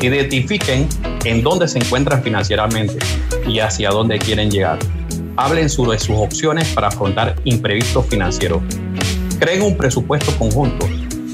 [0.00, 0.86] Identifiquen
[1.24, 2.96] en dónde se encuentran financieramente
[3.48, 4.78] y hacia dónde quieren llegar.
[5.34, 8.62] Hablen sobre sus opciones para afrontar imprevistos financieros.
[9.38, 10.86] Creen un presupuesto conjunto.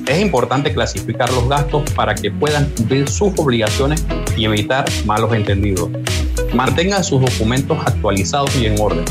[0.07, 4.05] Es importante clasificar los gastos para que puedan cumplir sus obligaciones
[4.37, 5.91] y evitar malos entendidos.
[6.55, 9.05] Mantengan sus documentos actualizados y en orden,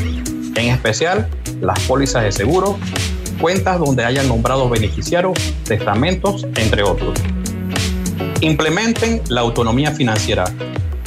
[0.55, 1.29] en especial
[1.61, 2.77] las pólizas de seguro,
[3.39, 7.17] cuentas donde hayan nombrado beneficiarios, testamentos, entre otros.
[8.41, 10.45] Implementen la autonomía financiera.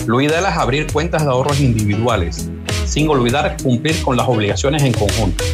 [0.06, 2.48] Lo ideal es abrir cuentas de ahorros individuales,
[2.86, 5.44] sin olvidar cumplir con las obligaciones en conjunto.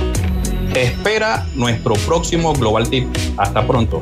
[0.79, 3.09] Espera nuestro próximo Global Tip.
[3.37, 4.01] Hasta pronto.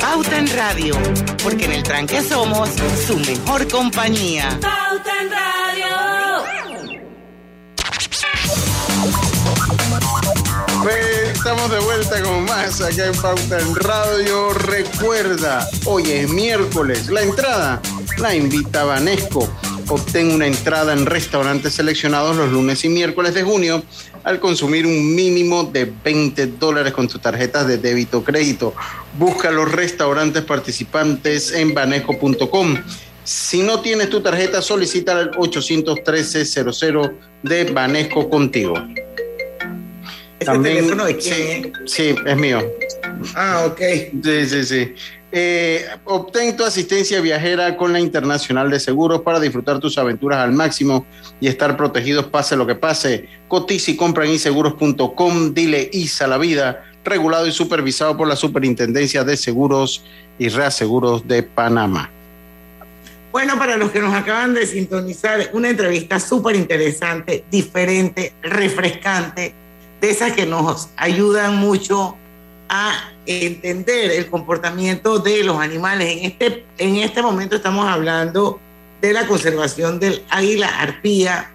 [0.00, 0.94] Pauta en Radio,
[1.42, 2.70] porque en el tranque somos
[3.06, 4.48] su mejor compañía.
[4.62, 5.86] Pauta en Radio.
[10.82, 14.54] Pues, estamos de vuelta con más acá en Pauta en Radio.
[14.54, 17.08] Recuerda, hoy es miércoles.
[17.10, 17.82] La entrada
[18.16, 19.50] la invita Vanesco.
[19.88, 23.82] Obtén una entrada en restaurantes seleccionados los lunes y miércoles de junio
[24.22, 28.74] al consumir un mínimo de 20 dólares con tus tarjetas de débito o crédito.
[29.18, 32.78] Busca los restaurantes participantes en banesco.com.
[33.24, 38.74] Si no tienes tu tarjeta, solicita al 813-00 de Banesco contigo.
[40.38, 42.60] ¿Ese teléfono de quién sí, sí, es mío.
[43.34, 43.80] Ah, ok.
[44.22, 44.94] Sí, sí, sí.
[45.36, 50.52] Eh, obtén tu asistencia viajera con la Internacional de Seguros para disfrutar tus aventuras al
[50.52, 51.06] máximo
[51.40, 53.28] y estar protegidos pase lo que pase.
[53.48, 55.52] Cotiza y compra en inseguros.com.
[55.52, 60.04] Dile ISA la vida, regulado y supervisado por la Superintendencia de Seguros
[60.38, 62.10] y Reaseguros de Panamá.
[63.32, 69.52] Bueno, para los que nos acaban de sintonizar, una entrevista súper interesante, diferente, refrescante,
[70.00, 72.16] de esas que nos ayudan mucho
[72.76, 76.08] a entender el comportamiento de los animales.
[76.10, 78.58] En este, en este momento estamos hablando
[79.00, 81.52] de la conservación del águila arpía.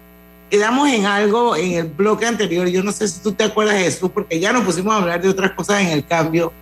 [0.48, 3.86] Quedamos en algo en el bloque anterior, yo no sé si tú te acuerdas de
[3.86, 6.54] eso, porque ya nos pusimos a hablar de otras cosas en el cambio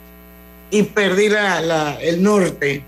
[0.72, 2.82] y perdí la, la, el norte.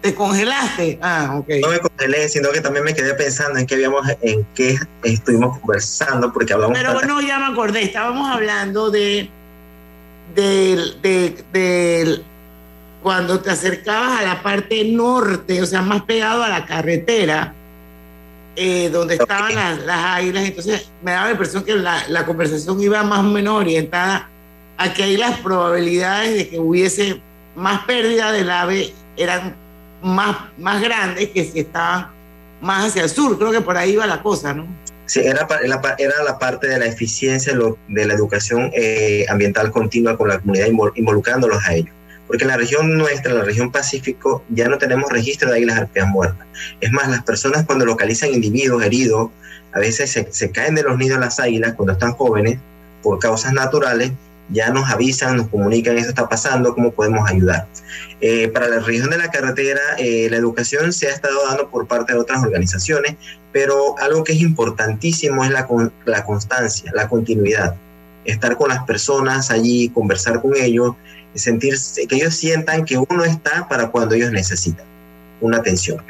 [0.00, 0.98] ¿Te congelaste?
[1.02, 1.48] Ah, ok.
[1.60, 5.58] No me congelé, sino que también me quedé pensando en qué habíamos, en qué estuvimos
[5.58, 6.76] conversando, porque hablamos.
[6.78, 9.28] Pero para- no, ya me acordé, estábamos hablando de,
[10.34, 12.24] del- de, del-
[13.02, 17.54] cuando te acercabas a la parte norte, o sea, más pegado a la carretera,
[18.56, 22.80] eh, donde estaban las, las águilas, entonces me daba la impresión que la, la conversación
[22.80, 24.28] iba más o menos orientada
[24.76, 27.20] a que ahí las probabilidades de que hubiese
[27.54, 29.56] más pérdida del ave eran
[30.02, 32.08] más, más grandes que si estaban
[32.60, 33.38] más hacia el sur.
[33.38, 34.66] Creo que por ahí iba la cosa, ¿no?
[35.06, 35.46] Sí, era,
[35.98, 37.52] era la parte de la eficiencia
[37.88, 41.94] de la educación eh, ambiental continua con la comunidad invol- involucrándolos a ellos.
[42.28, 45.78] Porque en la región nuestra, en la región Pacífico, ya no tenemos registro de águilas
[45.78, 46.46] arpías muertas.
[46.80, 49.30] Es más, las personas cuando localizan individuos heridos,
[49.72, 52.58] a veces se, se caen de los nidos las águilas cuando están jóvenes
[53.02, 54.12] por causas naturales,
[54.52, 57.66] ya nos avisan, nos comunican, eso está pasando, cómo podemos ayudar.
[58.20, 61.86] Eh, para la región de la carretera, eh, la educación se ha estado dando por
[61.86, 63.16] parte de otras organizaciones,
[63.52, 67.74] pero algo que es importantísimo es la, con- la constancia, la continuidad.
[68.24, 70.94] Estar con las personas allí, conversar con ellos,
[71.34, 71.74] sentir
[72.08, 74.84] que ellos sientan que uno está para cuando ellos necesitan
[75.40, 76.02] una atención.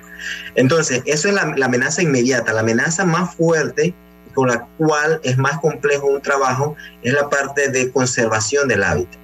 [0.54, 3.94] Entonces, eso es la, la amenaza inmediata, la amenaza más fuerte
[4.34, 9.18] con la cual es más complejo un trabajo es la parte de conservación del hábitat.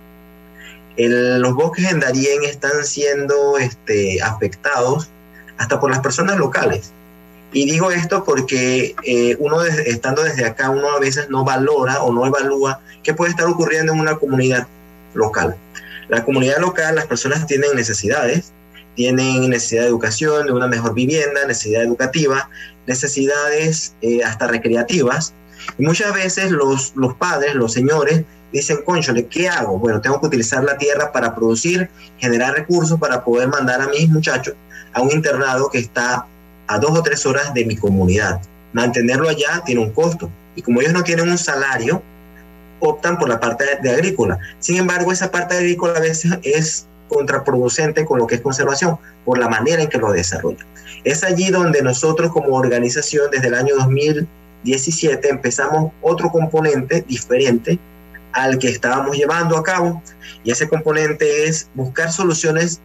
[0.96, 5.10] Los bosques en Darién están siendo este, afectados
[5.58, 6.92] hasta por las personas locales.
[7.52, 12.12] Y digo esto porque eh, uno estando desde acá, uno a veces no valora o
[12.12, 14.66] no evalúa qué puede estar ocurriendo en una comunidad
[15.14, 15.56] local.
[16.08, 18.52] La comunidad local, las personas tienen necesidades,
[18.96, 22.50] tienen necesidad de educación, de una mejor vivienda, necesidad educativa,
[22.86, 25.34] necesidades eh, hasta recreativas.
[25.78, 29.78] Y muchas veces los, los padres, los señores, dicen, conchole, ¿qué hago?
[29.78, 34.08] Bueno, tengo que utilizar la tierra para producir, generar recursos para poder mandar a mis
[34.08, 34.54] muchachos
[34.92, 36.26] a un internado que está
[36.66, 38.40] a dos o tres horas de mi comunidad.
[38.72, 40.30] Mantenerlo allá tiene un costo.
[40.54, 42.02] Y como ellos no tienen un salario,
[42.80, 44.38] optan por la parte de, agrícola.
[44.58, 49.38] Sin embargo, esa parte agrícola a veces es contraproducente con lo que es conservación, por
[49.38, 50.64] la manera en que lo desarrolla.
[51.04, 54.26] Es allí donde nosotros como organización, desde el año 2000,
[54.64, 57.78] 17 empezamos otro componente diferente
[58.32, 60.02] al que estábamos llevando a cabo
[60.44, 62.80] y ese componente es buscar soluciones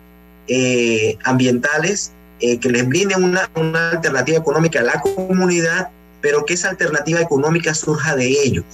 [0.48, 5.90] eh, ambientales eh, que les brinden una, una alternativa económica a la comunidad,
[6.22, 8.66] pero que esa alternativa económica surja de ellos,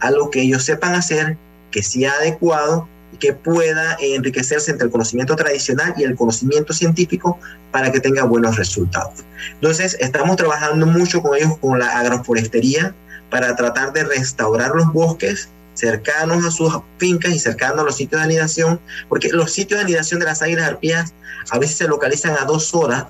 [0.00, 1.36] algo que ellos sepan hacer,
[1.70, 2.88] que sea adecuado
[3.18, 7.38] que pueda enriquecerse entre el conocimiento tradicional y el conocimiento científico
[7.72, 9.24] para que tenga buenos resultados.
[9.54, 12.94] Entonces, estamos trabajando mucho con ellos con la agroforestería
[13.30, 18.20] para tratar de restaurar los bosques cercanos a sus fincas y cercanos a los sitios
[18.20, 21.14] de anidación, porque los sitios de anidación de las águilas arpías
[21.50, 23.06] a veces se localizan a dos horas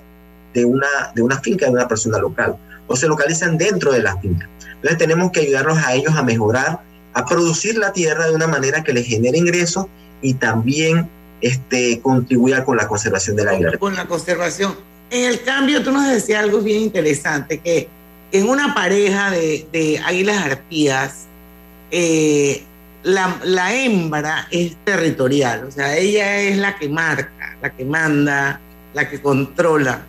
[0.53, 4.17] de una, de una finca de una persona local, o se localizan dentro de la
[4.17, 4.47] finca.
[4.75, 6.79] Entonces tenemos que ayudarlos a ellos a mejorar,
[7.13, 9.87] a producir la tierra de una manera que les genere ingresos
[10.21, 11.09] y también
[11.41, 13.77] este, contribuya con la conservación del águila.
[13.77, 14.75] Con la conservación.
[15.09, 17.87] En el cambio, tú nos decías algo bien interesante, que
[18.31, 21.25] en una pareja de, de águilas arpías,
[21.91, 22.63] eh,
[23.01, 28.59] la, la, hembra es territorial, o sea, ella es la que marca, la que manda,
[28.93, 30.05] la que controla.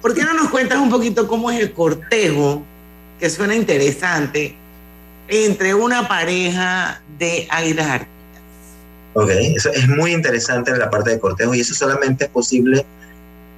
[0.00, 2.64] ¿Por qué no nos cuentas un poquito cómo es el cortejo,
[3.20, 4.56] que suena interesante,
[5.30, 8.10] entre una pareja de águilas arpías?
[9.14, 12.84] Ok, eso es muy interesante en la parte de cortejo y eso solamente es posible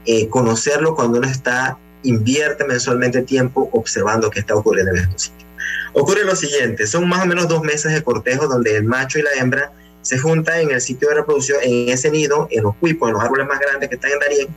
[0.06, 5.48] eh, conocerlo cuando uno está, invierte mensualmente tiempo observando qué está ocurriendo en estos sitios.
[5.94, 9.22] Ocurre lo siguiente, son más o menos dos meses de cortejo donde el macho y
[9.22, 13.08] la hembra se juntan en el sitio de reproducción, en ese nido, en los cuipos,
[13.08, 14.48] en los árboles más grandes que están en Darien,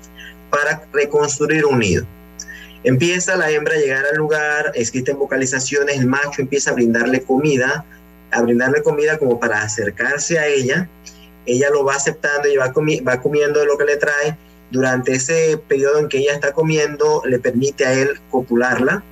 [0.50, 2.06] para reconstruir un nido.
[2.86, 7.84] Empieza la hembra a llegar al lugar, existen vocalizaciones, el macho empieza a brindarle comida,
[8.32, 10.88] a brindarle comida como para acercarse a ella,
[11.48, 14.38] ella lo va aceptando y va, comi va comiendo lo que le trae,
[14.70, 19.04] durante ese periodo en que ella está comiendo, le permite a él copularla,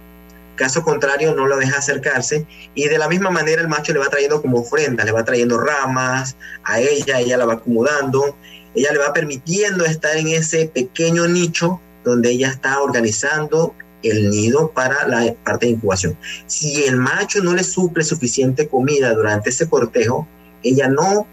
[0.55, 2.45] Caso contrario, no lo deja acercarse.
[2.75, 5.59] Y de la misma manera el macho le va trayendo como ofrenda, le va trayendo
[5.59, 8.37] ramas a ella, ella la va acomodando,
[8.75, 14.71] ella le va permitiendo estar en ese pequeño nicho donde ella está organizando el nido
[14.71, 16.17] para la parte de incubación.
[16.45, 20.27] Si el macho no le suple suficiente comida durante ese cortejo,
[20.61, 21.25] ella no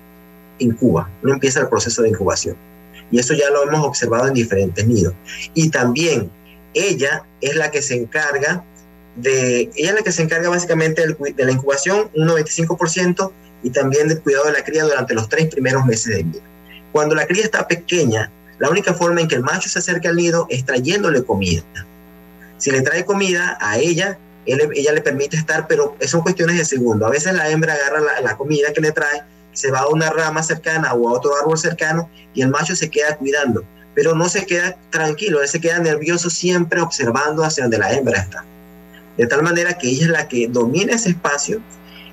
[0.59, 2.57] incuba, no empieza el proceso de incubación.
[3.11, 5.14] Y eso ya lo hemos observado en diferentes nidos.
[5.55, 6.31] Y también
[6.75, 8.64] ella es la que se encarga
[9.16, 14.09] de, ella es la que se encarga básicamente de la incubación, un 95%, y también
[14.09, 16.41] del cuidado de la cría durante los tres primeros meses de vida.
[16.93, 18.31] Cuando la cría está pequeña,
[18.61, 21.63] la única forma en que el macho se acerca al nido es trayéndole comida.
[22.59, 27.07] Si le trae comida a ella, ella le permite estar, pero son cuestiones de segundo.
[27.07, 30.11] A veces la hembra agarra la, la comida que le trae, se va a una
[30.11, 34.29] rama cercana o a otro árbol cercano y el macho se queda cuidando, pero no
[34.29, 38.45] se queda tranquilo, él se queda nervioso siempre observando hacia donde la hembra está
[39.21, 41.61] de tal manera que ella es la que domina ese espacio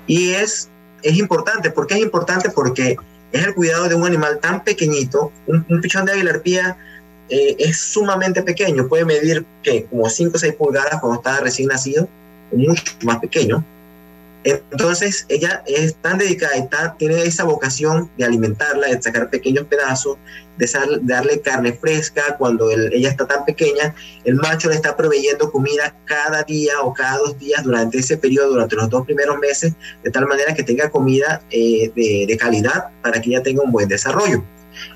[0.06, 0.68] y es,
[1.02, 1.70] es importante.
[1.70, 2.50] ¿Por qué es importante?
[2.50, 2.98] Porque
[3.32, 6.76] es el cuidado de un animal tan pequeñito, un, pichón de águila arpía
[7.28, 11.68] eh, es sumamente pequeño, puede medir que como 5 o 6 pulgadas cuando está recién
[11.68, 12.08] nacido,
[12.52, 13.64] mucho más pequeño.
[14.44, 16.68] Entonces ella es tan dedicada y
[16.98, 20.16] tiene esa vocación de alimentarla, de sacar pequeños pedazos,
[20.56, 20.68] de,
[21.02, 23.94] darle carne fresca cuando ella está tan pequeña.
[24.24, 28.50] El macho le está proveyendo comida cada día o cada dos días durante ese periodo,
[28.50, 29.72] durante los dos primeros meses,
[30.04, 33.72] de tal manera que tenga comida eh, de, de calidad para que ella tenga un
[33.72, 34.44] buen desarrollo.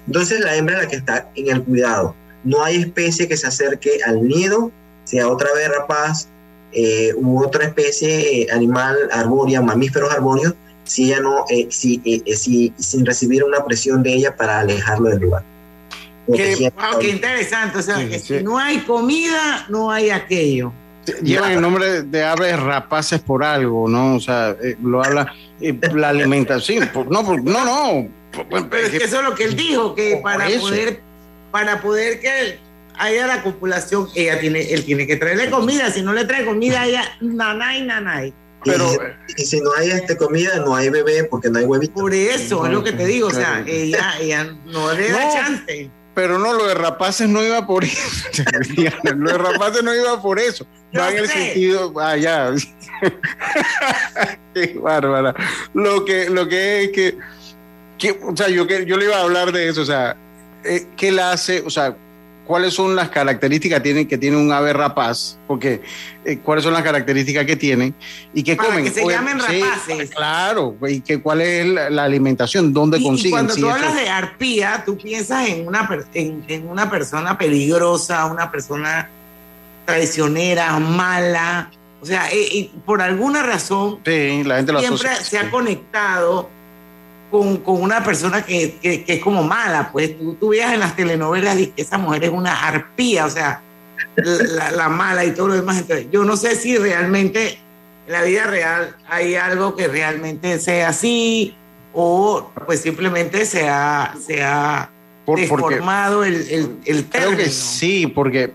[0.06, 2.14] Entonces la hembra es la que está en el cuidado.
[2.44, 4.70] No hay especie que se acerque al nido,
[5.04, 6.28] sea otra vez rapaz,
[6.72, 10.54] eh, u otra especie animal arbórea, mamíferos arbóreos,
[10.84, 15.10] si ella no, eh, si, eh, si, sin recibir una presión de ella para alejarlo
[15.10, 15.42] del lugar.
[16.34, 18.38] Qué, wow, qué interesante, o sea, sí, que sí.
[18.38, 20.72] si no hay comida, no hay aquello.
[21.20, 24.16] Llevan el nombre de aves rapaces por algo, ¿no?
[24.16, 25.34] O sea, eh, lo habla
[25.94, 26.88] la alimentación.
[26.92, 28.08] Por, no, por, no, no.
[28.70, 31.00] Pero es que eso es lo que él dijo, que para poder,
[31.50, 32.58] para poder que
[32.98, 35.90] haya la copulación, ella tiene, él tiene que traerle comida.
[35.90, 38.34] Si no le trae comida, ella nanay, nanay.
[38.64, 38.86] Pero,
[39.36, 41.94] y, y si no hay este comida, no hay bebé porque no hay huevito.
[41.94, 45.32] Por eso, es lo que te digo, o sea, ella, ella no le da No.
[45.32, 45.90] chance.
[46.14, 47.98] Pero no, lo de rapaces no iba por eso.
[49.14, 50.66] lo de rapaces no iba por eso.
[50.96, 51.92] Va en el sentido.
[51.98, 52.52] Ah, ya.
[54.54, 55.34] Qué bárbara.
[55.72, 57.18] Lo que, lo que es que,
[57.98, 60.14] que, o sea, yo, que, yo le iba a hablar de eso, o sea,
[60.64, 61.62] eh, ¿qué la hace?
[61.64, 61.96] O sea,
[62.46, 65.38] ¿cuáles son las características que tiene, que tiene un ave rapaz?
[65.46, 65.82] Porque,
[66.24, 67.94] eh, ¿cuáles son las características que tienen?
[68.34, 68.84] ¿Y qué Para comen?
[68.84, 70.10] que se Oye, llamen sí, rapaces.
[70.10, 73.30] claro, y que, cuál es la, la alimentación, dónde Y, y consiguen.
[73.32, 78.26] cuando Sí, tú hablas de arpía, tú piensas en una, en, en una persona peligrosa,
[78.26, 79.08] una persona
[79.84, 81.70] traicionera, mala,
[82.00, 86.48] O sea, eh, y por alguna razón Sí, la gente siempre se ha conectado
[87.32, 89.90] con, con una persona que, que- que es como mala.
[89.90, 93.30] Pues tú, tú veías en las telenovelas y que esa mujer es una arpía, o
[93.30, 93.60] sea,
[94.16, 95.78] la, la mala y todo lo demás.
[95.78, 97.58] Entonces, yo no sé si realmente
[98.06, 101.56] en la vida real hay algo que realmente sea así
[101.94, 104.90] o pues simplemente se ha, se ha
[105.24, 107.50] Por- deformado el, el, el Creo que término.
[107.50, 108.52] sí, porque,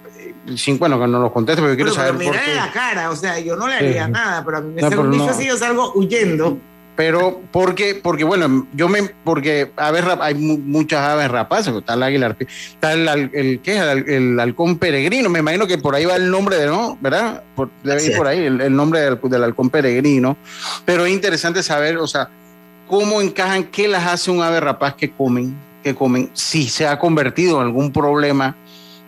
[0.56, 2.56] sí, bueno, que no lo conteste, porque quiero Pero, saber pero por mira qué.
[2.56, 3.86] la cara, o sea, yo no le Sí.
[3.86, 5.30] haría nada, pero a mí me No, sale pero un no.
[5.30, 6.58] así, yo salgo huyendo.
[6.98, 12.02] Pero, porque, porque bueno, yo me, porque aves hay mu- muchas aves rapaces, está el
[12.02, 13.82] águila, está el, el, ¿qué es?
[13.84, 16.98] El, el halcón peregrino, me imagino que por ahí va el nombre de, ¿no?
[17.00, 17.44] ¿Verdad?
[17.56, 20.36] Por, debe ir por ahí el, el nombre del, del halcón peregrino.
[20.86, 22.30] Pero es interesante saber, o sea,
[22.88, 26.98] cómo encajan, qué las hace un ave rapaz que comen, que comen, si se ha
[26.98, 28.56] convertido en algún problema,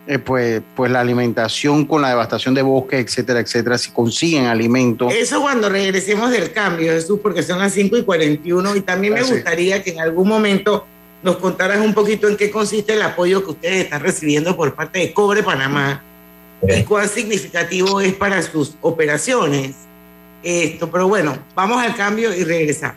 [0.06, 5.08] eh, pues, pues la alimentación con la devastación de bosques, etcétera, etcétera, si consiguen alimento.
[5.10, 9.22] Eso cuando regresemos del cambio, Jesús, porque son las 5 y 41 y también me
[9.22, 10.86] gustaría que en algún momento
[11.22, 15.00] nos contaras un poquito en qué consiste el apoyo que ustedes están recibiendo por parte
[15.00, 16.02] de Cobre Panamá
[16.62, 19.74] y cuán significativo es para sus operaciones.
[20.42, 22.96] Esto, pero bueno, vamos al cambio y regresamos.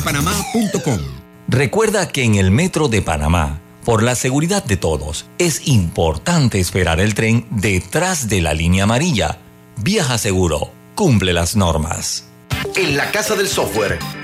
[0.00, 0.98] másmóvilpanamá.com.
[1.48, 7.00] Recuerda que en el Metro de Panamá, por la seguridad de todos, es importante esperar
[7.00, 9.38] el tren detrás de la línea amarilla.
[9.76, 12.24] Viaja seguro, cumple las normas.
[12.76, 13.98] En la Casa del Software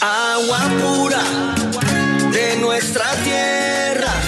[0.00, 1.22] Agua pura
[2.30, 4.27] de nuestra tierra.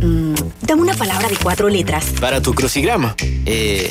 [0.00, 2.12] Dame una palabra de cuatro letras.
[2.20, 3.14] Para tu crucigrama.
[3.46, 3.90] Eh,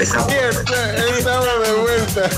[0.00, 2.30] Estamos de vuelta.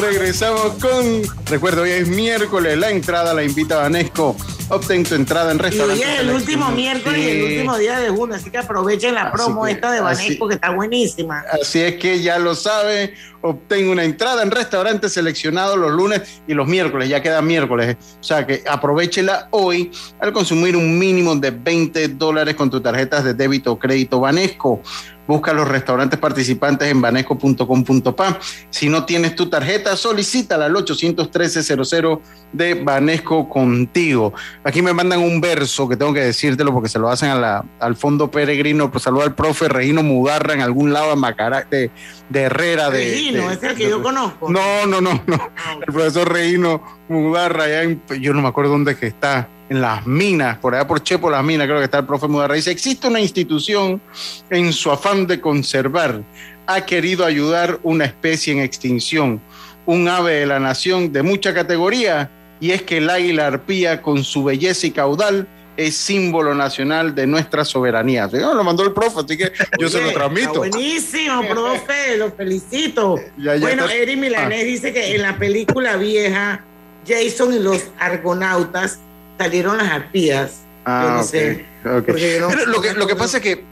[0.00, 1.22] Regresamos con.
[1.46, 2.76] Recuerdo, hoy es miércoles.
[2.78, 4.36] La entrada la invita Vanesco.
[4.68, 8.08] Obtén tu entrada en Y hoy es el último miércoles y el último día de
[8.08, 11.44] junio, así que aprovechen la Así promo que- esta de así- Banesco que está buenísima.
[11.60, 13.12] Así es que ya lo sabe,
[13.42, 17.96] obtén una entrada en restaurantes seleccionados los lunes y los miércoles, ya queda miércoles.
[18.18, 23.24] O sea que aprovechela hoy al consumir un mínimo de 20 dólares con tus tarjetas
[23.24, 24.80] de débito o crédito Banesco.
[25.26, 28.38] Busca los restaurantes participantes en banesco.com.pa.
[28.70, 32.20] Si no tienes tu tarjeta, solicítala al 813-00
[32.52, 34.32] de Banesco contigo.
[34.64, 37.64] Aquí me mandan un verso que tengo que decírtelo porque se lo hacen a la-
[37.80, 38.90] al fondo peregrino.
[38.90, 41.90] Pues saluda al profe Regino Mugarra en algún lado de, Macará, de,
[42.28, 42.90] de Herrera.
[42.90, 44.50] De, Regino, de- es el que yo conozco.
[44.50, 45.50] No, no, no, no.
[45.86, 49.80] El profesor Regino Mugarra, allá en- yo no me acuerdo dónde es que está, en
[49.80, 52.54] las minas, por allá por Chepo, las minas, creo que está el profe Mugarra.
[52.54, 54.02] Dice, existe una institución
[54.50, 56.22] en su afán de conservar,
[56.66, 59.40] ha querido ayudar una especie en extinción,
[59.86, 64.22] un ave de la nación de mucha categoría, y es que el águila arpía con
[64.24, 68.28] su belleza y caudal es símbolo nacional de nuestra soberanía.
[68.28, 69.50] Sí, Lo mandó el profe, así que
[69.80, 70.52] yo se lo transmito.
[70.58, 73.16] buenísimo, profe, lo felicito.
[73.38, 74.66] Ya, ya bueno, está- Eri Milanés Ah.
[74.66, 76.62] dice que en la película vieja,
[77.08, 79.00] Jason y los argonautas
[79.38, 80.60] salieron las arpías.
[80.84, 82.04] Ah, Yo no ok, sé, ok.
[82.06, 83.64] porque yo no- Pero lo que, lo que pasa es que,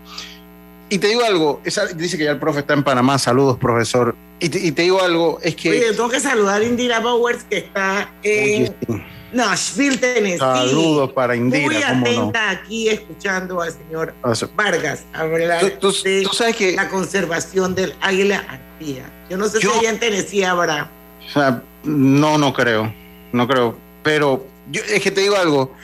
[0.89, 4.15] y te digo algo, esa- dice que ya el profe está en Panamá, saludos, profesor.
[4.41, 5.71] Y te, y te digo algo, es que...
[5.71, 9.05] Oye, tengo que saludar a Indira Bowers, que está en Oye.
[9.33, 10.39] Nashville, Tennessee.
[10.39, 12.01] Saludos para Indira, Muy cómo no.
[12.01, 16.89] atenta aquí escuchando al señor sea, Vargas hablar Tú- tú- de tú sabes que- la
[16.89, 19.05] conservación del águila arpía.
[19.29, 20.91] Yo no sé Yo- si allá en Tennessee habrá.
[21.29, 22.93] O sea, no, no creo,
[23.33, 23.77] no creo.
[24.03, 25.75] Pero yo, es que te digo algo,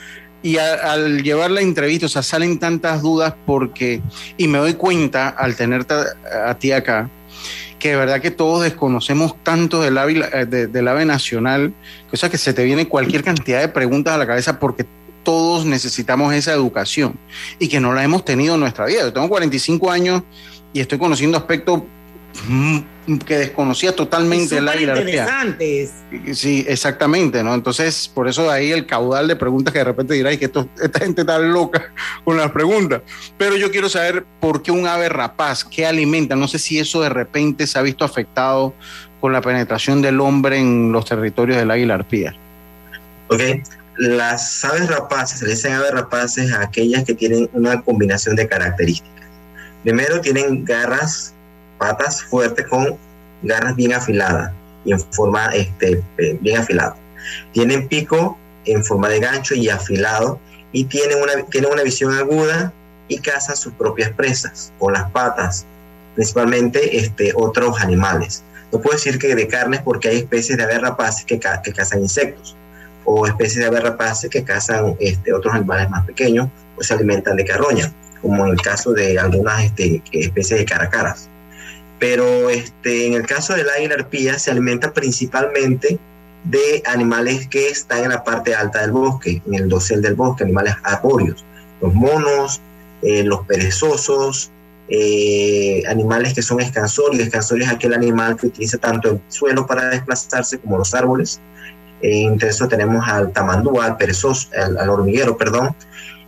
[0.43, 4.01] y al llevar la entrevista, o sea, salen tantas dudas porque,
[4.37, 5.93] y me doy cuenta al tenerte
[6.45, 7.09] a, ti acá,
[7.79, 11.73] que de verdad que todos desconocemos tanto del ave, eh, de- del ave nacional,
[12.11, 14.85] o sea, que se te viene cualquier cantidad de preguntas a la cabeza porque
[15.23, 17.19] todos necesitamos esa educación
[17.59, 19.01] y que no la hemos tenido en nuestra vida.
[19.01, 20.23] Yo tengo 45 años
[20.71, 21.81] y estoy conociendo aspectos
[22.47, 22.77] mm,
[23.25, 25.23] que desconocía totalmente del águila arpía.
[25.23, 25.91] interesantes.
[26.33, 27.53] Sí, exactamente, ¿no?
[27.53, 30.67] Entonces, por eso de ahí el caudal de preguntas que de repente dirás que esto-
[30.81, 31.93] esta gente está loca
[32.25, 33.01] con las preguntas.
[33.37, 36.35] Pero yo quiero saber por qué un ave rapaz, qué alimenta.
[36.35, 38.73] No sé si eso de repente se ha visto afectado
[39.21, 42.35] con la penetración del hombre en los territorios del águila arpía.
[43.29, 43.41] Ok,
[43.97, 48.47] las aves rapaces, se le dicen aves rapaces a aquellas que tienen una combinación de
[48.47, 49.13] características.
[49.83, 51.33] Primero, tienen garras,
[51.77, 52.97] patas fuertes con
[53.43, 54.51] garras bien afiladas
[54.85, 56.01] y en forma este,
[56.41, 56.95] bien afilada.
[57.51, 60.39] Tienen pico en forma de gancho y afilado
[60.71, 62.73] y tienen una, tienen una visión aguda
[63.07, 65.65] y cazan sus propias presas con las patas,
[66.15, 68.43] principalmente este, otros animales.
[68.71, 72.55] No puedo decir que de carnes porque hay especies de aves rapaces que cazan insectos
[73.05, 77.37] o especies de aves rapaces que cazan este, otros animales más pequeños o se alimentan
[77.37, 81.29] de carroña, como en el caso de algunas este, especies de caracaras.
[81.99, 85.99] Pero este, en el caso del águila arpía se alimenta principalmente
[86.43, 90.43] de animales que están en la parte alta del bosque, en el dosel del bosque,
[90.43, 91.43] animales arbóreos,
[91.81, 92.61] los monos,
[93.01, 94.51] eh, los perezosos,
[94.89, 97.23] eh, animales que son escansorios.
[97.23, 101.41] Escansorio es aquel animal que utiliza tanto el suelo para desplazarse como los árboles.
[102.01, 105.75] Eh, entre eso tenemos al tamandúa, al perezoso, al, al hormiguero, perdón,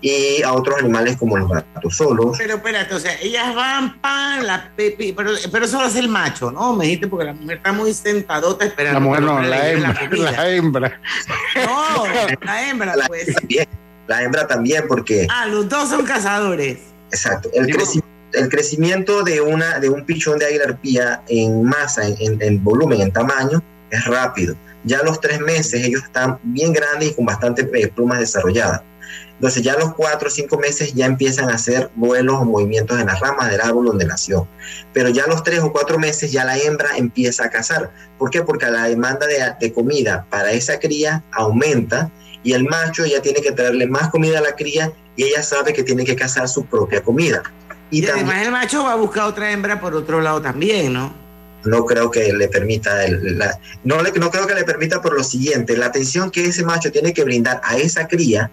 [0.01, 2.37] y a otros animales como los gatos solos.
[2.37, 6.07] Pero espérate, o sea, ellas van pan, la pepi, pero, pero eso lo hace el
[6.07, 6.73] macho, ¿no?
[6.73, 8.99] Me dijiste porque la mujer está muy sentadota esperando.
[8.99, 11.01] La mujer no, la hembra, la hembra.
[11.65, 12.03] No,
[12.45, 13.27] la hembra, La pues.
[13.27, 13.67] hembra también,
[14.07, 16.77] la hembra también, porque Ah, los dos son cazadores.
[17.11, 17.49] Exacto.
[17.53, 22.15] El, creci- el crecimiento de, una, de un pichón de águila arpía en masa, en,
[22.19, 24.55] en- en volumen, en tamaño, es rápido.
[24.85, 28.81] Ya a los tres meses ellos están bien grandes y con bastante eh, plumas desarrolladas.
[29.39, 32.99] Entonces ya a los cuatro o cinco meses ya empiezan a hacer vuelos o movimientos
[32.99, 34.49] en las ramas del árbol donde nació.
[34.91, 37.89] Pero ya a los tres o cuatro meses ya la hembra empieza a cazar.
[38.17, 38.41] ¿Por qué?
[38.41, 42.11] Porque la demanda de, de comida para esa cría aumenta
[42.43, 45.71] y el macho ya tiene que traerle más comida a la cría y ella sabe
[45.71, 47.41] que tiene que cazar su propia comida.
[47.91, 51.13] Y, además el macho va a buscar otra hembra por otro lado también, ¿no?
[51.65, 55.13] no creo que le permita, el- la- no, le, no creo que le permita por
[55.13, 58.49] lo siguiente, la atención que ese macho tiene que brindar a esa cría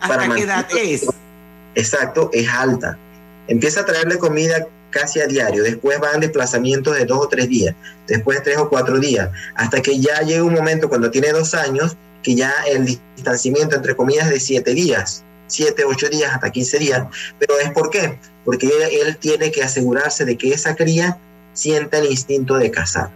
[0.00, 1.06] ¿Hasta qué edad es?
[1.74, 2.98] Exacto, es alta.
[3.46, 7.48] Empieza a traerle comida casi a diario, después va en desplazamientos de dos o tres
[7.48, 7.74] días,
[8.06, 11.96] después tres o cuatro días, hasta que ya llega un momento cuando tiene dos años
[12.22, 12.84] que ya el
[13.14, 17.06] distanciamiento entre comidas es de siete días, siete, ocho días, hasta 15 días.
[17.38, 18.18] Pero es por qué?
[18.44, 21.18] Porque él, él tiene que asegurarse de que esa cría
[21.52, 23.10] sienta el instinto de cazar.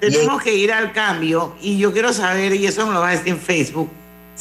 [0.00, 3.12] Tenemos que ir al cambio y yo quiero saber, y eso me lo va a
[3.12, 3.88] decir en Facebook,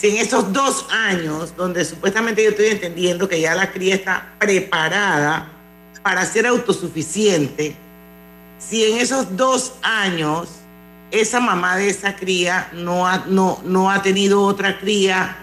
[0.01, 4.33] si en esos dos años, donde supuestamente yo estoy entendiendo que ya la cría está
[4.39, 5.47] preparada
[6.01, 7.75] para ser autosuficiente,
[8.57, 10.49] si en esos dos años
[11.11, 15.37] esa mamá de esa cría no ha, no, no ha tenido otra cría,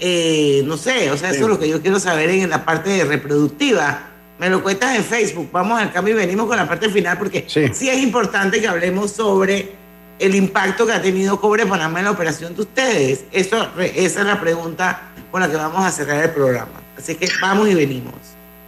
[0.00, 3.04] eh, no sé, o sea, eso es lo que yo quiero saber en la parte
[3.04, 4.08] reproductiva.
[4.38, 7.44] Me lo cuentas en Facebook, vamos al cambio y venimos con la parte final porque
[7.46, 9.81] sí, es importante que hablemos sobre
[10.22, 13.24] el impacto que ha tenido Cobre Panamá en la operación de ustedes.
[13.32, 16.80] Eso, esa es la pregunta con la que vamos a cerrar el programa.
[16.96, 18.14] Así que vamos y venimos.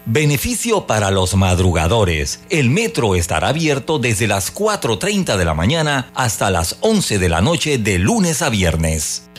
[0.06, 2.40] Beneficio para los madrugadores.
[2.50, 7.40] El metro estará abierto desde las 4.30 de la mañana hasta las 11 de la
[7.40, 9.30] noche de lunes a viernes.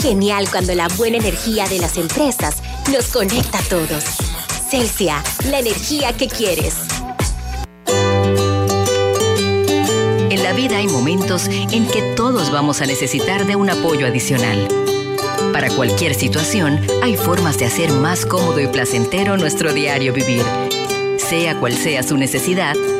[0.00, 4.04] Genial cuando la buena energía de las empresas nos conecta a todos.
[4.70, 6.76] Celsia, la energía que quieres.
[10.30, 14.68] En la vida hay momentos en que todos vamos a necesitar de un apoyo adicional.
[15.52, 20.44] Para cualquier situación, hay formas de hacer más cómodo y placentero nuestro diario vivir.
[21.16, 22.76] Sea cual sea su necesidad,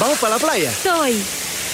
[0.00, 0.72] ¿Vamos para la playa?
[0.72, 1.22] Soy.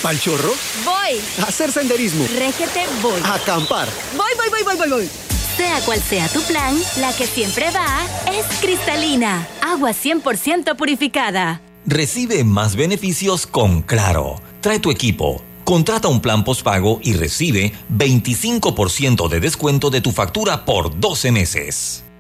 [0.03, 0.53] ¿Pal chorro?
[0.85, 1.21] Voy.
[1.43, 2.27] A hacer senderismo.
[2.39, 3.21] Régete, voy.
[3.23, 3.87] A acampar.
[4.17, 5.11] Voy, voy, voy, voy, voy, voy.
[5.57, 9.47] Sea cual sea tu plan, la que siempre va es cristalina.
[9.61, 11.61] Agua 100% purificada.
[11.85, 14.41] Recibe más beneficios con Claro.
[14.63, 15.43] Trae tu equipo.
[15.65, 22.05] Contrata un plan postpago y recibe 25% de descuento de tu factura por 12 meses.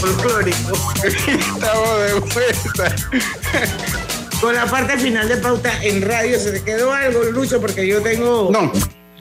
[0.00, 0.92] Folclórico.
[1.04, 2.96] Estamos de vuelta.
[4.40, 7.60] Con la parte final de pauta en radio, ¿se te quedó algo, Lucho?
[7.60, 8.50] Porque yo tengo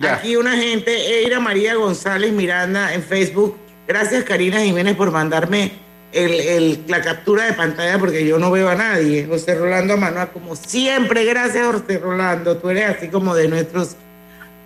[0.07, 0.91] aquí una gente,
[1.24, 3.57] Eira María González Miranda en Facebook.
[3.88, 5.72] Gracias, Karina Jiménez, por mandarme
[6.11, 9.26] el, el- la captura de pantalla porque yo no veo a nadie.
[9.26, 12.57] José Rolando Manuel, como siempre, gracias, José Rolando.
[12.57, 13.95] Tú eres así como de nuestros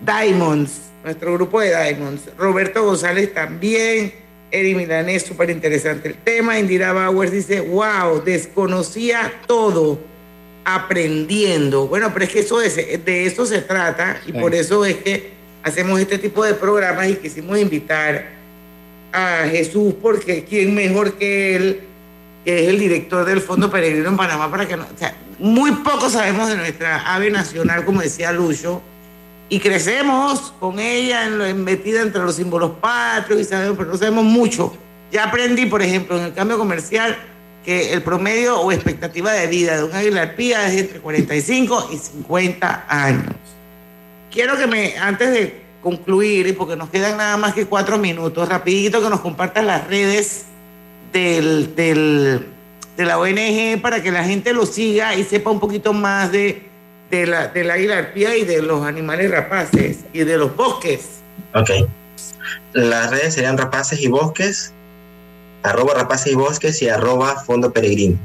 [0.05, 0.71] Diamonds,
[1.03, 2.23] nuestro grupo de Diamonds.
[2.37, 4.13] Roberto González también.
[4.51, 6.59] Eri Milanés, súper interesante el tema.
[6.59, 9.97] Indira Bauer dice, wow, desconocía todo,
[10.65, 11.87] aprendiendo.
[11.87, 14.37] Bueno, pero es que eso es- de eso se trata y Sí.
[14.37, 15.31] por eso es que
[15.63, 18.25] hacemos este tipo de programas y quisimos invitar
[19.13, 21.79] a Jesús, porque quién mejor que él,
[22.43, 25.71] que es el director del Fondo Peregrino en Panamá, para que no, o sea, muy
[25.71, 28.81] poco sabemos de nuestra ave nacional, como decía Lucho,
[29.51, 34.23] y crecemos con ella en metida entre los símbolos patrios y sabemos, pero no sabemos
[34.23, 34.73] mucho.
[35.11, 37.17] Ya aprendí, por ejemplo, en el cambio comercial,
[37.65, 41.97] que el promedio o expectativa de vida de un águila arpía es entre 45 y
[41.97, 43.35] 50 años.
[44.31, 49.01] Quiero que me, antes de concluir, porque nos quedan nada más que cuatro minutos, rapidito
[49.03, 50.45] que nos compartas las redes
[51.11, 52.47] del, del-
[52.95, 56.70] de la ONG para que la gente lo siga y sepa un poquito más de,
[57.11, 61.19] de la, del águila arpía y de los animales rapaces y de los bosques.
[61.53, 61.69] Ok.
[62.73, 64.71] Las redes serían Rapaces y Bosques,
[65.61, 68.17] arroba Rapaces y Bosques y arroba Fondo Peregrino.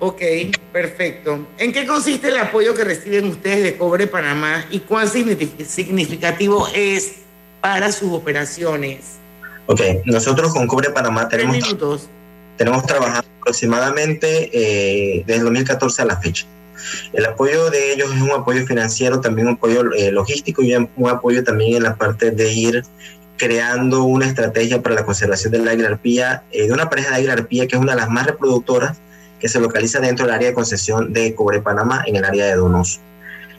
[0.00, 0.20] Ok,
[0.72, 1.46] perfecto.
[1.56, 6.68] ¿En qué consiste el apoyo que reciben ustedes de Cobre Panamá y cuán signifi- significativo
[6.74, 7.16] es
[7.62, 9.16] para sus operaciones?
[9.66, 11.74] Ok, nosotros con Cobre Panamá tenemos,
[12.58, 16.44] tenemos trabajando aproximadamente eh, desde el 2014 a la fecha.
[17.12, 21.08] El apoyo de ellos es un apoyo financiero, también un apoyo eh, logístico y un
[21.08, 22.82] apoyo también en la parte de ir
[23.36, 27.32] creando una estrategia para la conservación del águila arpía, eh, de una pareja de águila
[27.34, 28.98] arpía que es una de las más reproductoras
[29.40, 32.54] que se localiza dentro del área de concesión de Cobre Panamá, en el área de
[32.54, 33.00] Donoso.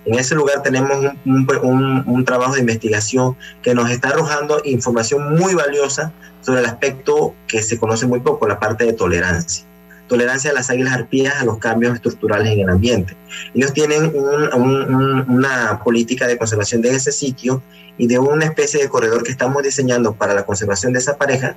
[0.06, 6.14] En ese lugar tenemos un trabajo de investigación que nos está arrojando información muy valiosa
[6.42, 9.66] sobre el aspecto que se conoce muy poco, la parte de tolerancia.
[10.08, 13.16] Tolerancia de las águilas arpías a los cambios estructurales en el ambiente.
[13.54, 17.62] Ellos tienen un- un- un- una política de conservación de ese sitio
[17.98, 21.56] y de una especie de corredor que estamos diseñando para la conservación de esa pareja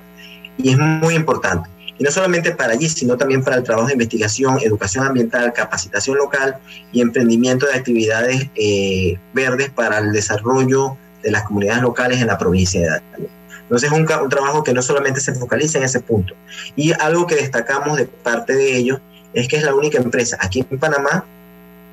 [0.57, 1.69] y es muy importante.
[1.97, 6.17] Y no solamente para allí, sino también para el trabajo de investigación, educación ambiental, capacitación
[6.17, 6.55] local
[6.93, 12.37] y emprendimiento de actividades eh, verdes para el desarrollo de las comunidades locales en la
[12.37, 13.29] provincia de Dávila.
[13.69, 16.33] Entonces es un, trabajo que no solamente se focaliza en ese punto.
[16.75, 18.99] Y algo que destacamos de parte de ellos
[19.33, 21.23] es que es la única empresa aquí en Panamá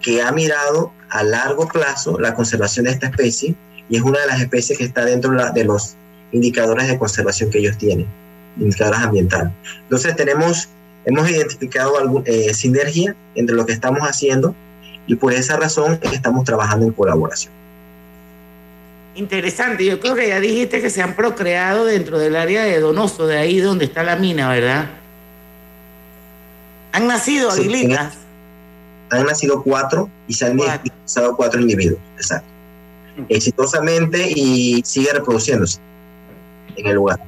[0.01, 3.55] que ha mirado a largo plazo la conservación de esta especie
[3.91, 5.97] y es una de las especies que está dentro de los
[6.33, 8.07] indicadores de conservación que ellos tienen,
[8.57, 9.53] indicadores ambientales.
[9.83, 10.70] Entonces tenemos,
[11.05, 14.55] hemos identificado algún, eh, sinergia entre lo que estamos haciendo
[15.07, 17.53] y por esa razón estamos trabajando en colaboración.
[19.17, 19.85] Interesante.
[19.85, 23.39] Yo creo que ya dijiste que se han procreado dentro del área de Donoso, de
[23.39, 24.91] ahí donde está la mina, ¿verdad?
[26.93, 28.14] Han nacido Sí, aguilitas.
[29.11, 32.47] Han nacido cuatro y se han identificado cuatro individuos, exacto.
[33.29, 35.79] Exitosamente y sigue reproduciéndose
[36.77, 37.19] en el lugar.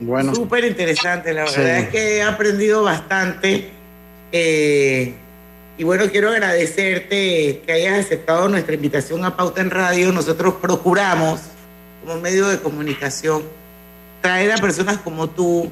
[0.00, 0.34] Bueno.
[0.34, 1.58] Súper interesante, la Sí.
[1.60, 3.70] verdad es que he aprendido bastante.
[4.34, 5.14] eh,
[5.78, 10.12] y bueno, quiero agradecerte que hayas aceptado nuestra invitación a Pauta en Radio.
[10.12, 11.40] Nosotros procuramos,
[12.04, 13.42] como medio de comunicación,
[14.20, 15.70] traer a personas como tú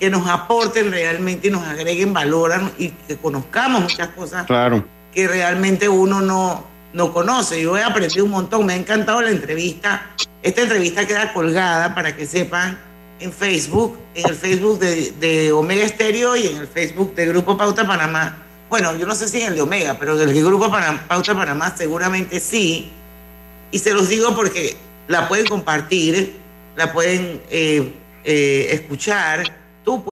[0.00, 4.84] que nos aporten realmente y nos agreguen valor y que conozcamos muchas cosas Claro.
[5.12, 7.62] que realmente uno no, no conoce.
[7.62, 10.10] Yo he aprendido un montón, me ha encantado la entrevista.
[10.42, 12.78] Esta entrevista queda colgada para que sepan
[13.20, 17.56] en Facebook, en el Facebook de, de Omega Estéreo y en el Facebook de Grupo
[17.56, 18.42] Pauta Panamá.
[18.68, 21.74] Bueno, yo no sé si en el de Omega, pero del Grupo Panam- Pauta Panamá
[21.76, 22.90] seguramente sí.
[23.70, 24.76] Y se los digo porque
[25.08, 26.36] la pueden compartir,
[26.74, 27.92] la pueden eh,
[28.24, 29.44] eh, escuchar.
[29.84, 30.04] Tú